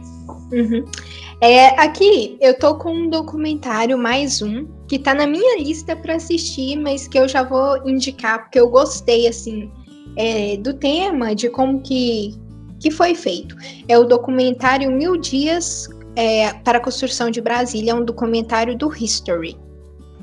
Uhum. 0.52 0.86
É, 1.42 1.68
aqui 1.80 2.38
eu 2.42 2.58
tô 2.58 2.76
com 2.76 2.94
um 2.94 3.10
documentário 3.10 3.98
mais 3.98 4.42
um 4.42 4.68
que 4.88 5.00
tá 5.00 5.14
na 5.14 5.26
minha 5.26 5.58
lista 5.58 5.96
para 5.96 6.16
assistir, 6.16 6.78
mas 6.78 7.08
que 7.08 7.18
eu 7.18 7.28
já 7.28 7.44
vou 7.44 7.88
indicar 7.88 8.44
porque 8.44 8.60
eu 8.60 8.70
gostei 8.70 9.28
assim 9.28 9.70
é, 10.18 10.58
do 10.58 10.74
tema, 10.74 11.34
de 11.34 11.50
como 11.50 11.82
que 11.82 12.36
que 12.80 12.92
foi 12.92 13.16
feito. 13.16 13.56
É 13.88 13.98
o 13.98 14.04
documentário 14.04 14.92
Mil 14.92 15.18
Dias 15.18 15.90
é, 16.16 16.54
para 16.64 16.78
a 16.78 16.82
Construção 16.82 17.30
de 17.30 17.42
Brasília, 17.42 17.96
um 17.96 18.04
documentário 18.04 18.78
do 18.78 18.94
History. 18.94 19.58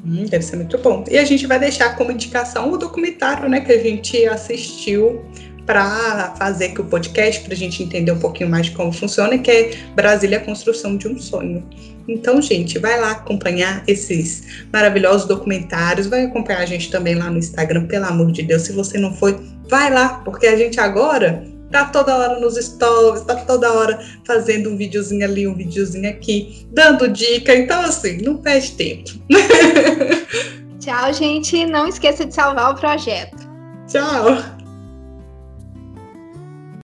Hum, 0.04 0.24
deve 0.24 0.44
ser 0.44 0.56
muito 0.56 0.76
bom. 0.78 1.04
E 1.10 1.16
a 1.18 1.24
gente 1.24 1.46
vai 1.46 1.58
deixar 1.58 1.96
como 1.96 2.10
indicação 2.10 2.72
o 2.72 2.76
documentário 2.76 3.48
né, 3.48 3.60
que 3.60 3.72
a 3.72 3.78
gente 3.78 4.26
assistiu 4.26 5.24
para 5.64 6.34
fazer 6.36 6.66
aqui 6.66 6.80
o 6.80 6.84
podcast, 6.84 7.40
para 7.42 7.54
a 7.54 7.56
gente 7.56 7.82
entender 7.82 8.10
um 8.10 8.18
pouquinho 8.18 8.50
mais 8.50 8.66
de 8.66 8.72
como 8.72 8.92
funciona, 8.92 9.38
que 9.38 9.50
é 9.50 9.70
Brasília, 9.94 10.38
a 10.38 10.40
Construção 10.40 10.96
de 10.96 11.06
um 11.06 11.18
Sonho. 11.18 11.64
Então, 12.08 12.42
gente, 12.42 12.80
vai 12.80 13.00
lá 13.00 13.12
acompanhar 13.12 13.84
esses 13.86 14.64
maravilhosos 14.72 15.26
documentários, 15.28 16.08
vai 16.08 16.24
acompanhar 16.24 16.60
a 16.60 16.66
gente 16.66 16.90
também 16.90 17.14
lá 17.14 17.30
no 17.30 17.38
Instagram, 17.38 17.86
pelo 17.86 18.06
amor 18.06 18.32
de 18.32 18.42
Deus. 18.42 18.62
Se 18.62 18.72
você 18.72 18.98
não 18.98 19.14
foi, 19.14 19.38
vai 19.68 19.92
lá, 19.92 20.20
porque 20.24 20.48
a 20.48 20.56
gente 20.56 20.80
agora 20.80 21.44
tá 21.72 21.86
toda 21.86 22.14
hora 22.14 22.38
nos 22.38 22.54
stories, 22.56 23.22
tá 23.22 23.34
toda 23.34 23.72
hora 23.72 23.98
fazendo 24.24 24.70
um 24.70 24.76
videozinho 24.76 25.24
ali, 25.24 25.48
um 25.48 25.54
videozinho 25.54 26.08
aqui, 26.08 26.66
dando 26.70 27.08
dica. 27.08 27.54
Então, 27.54 27.80
assim, 27.80 28.18
não 28.22 28.36
perde 28.36 28.72
tempo. 28.72 29.10
Tchau, 30.78 31.12
gente. 31.12 31.64
Não 31.66 31.88
esqueça 31.88 32.26
de 32.26 32.34
salvar 32.34 32.72
o 32.72 32.74
projeto. 32.74 33.48
Tchau. 33.88 34.61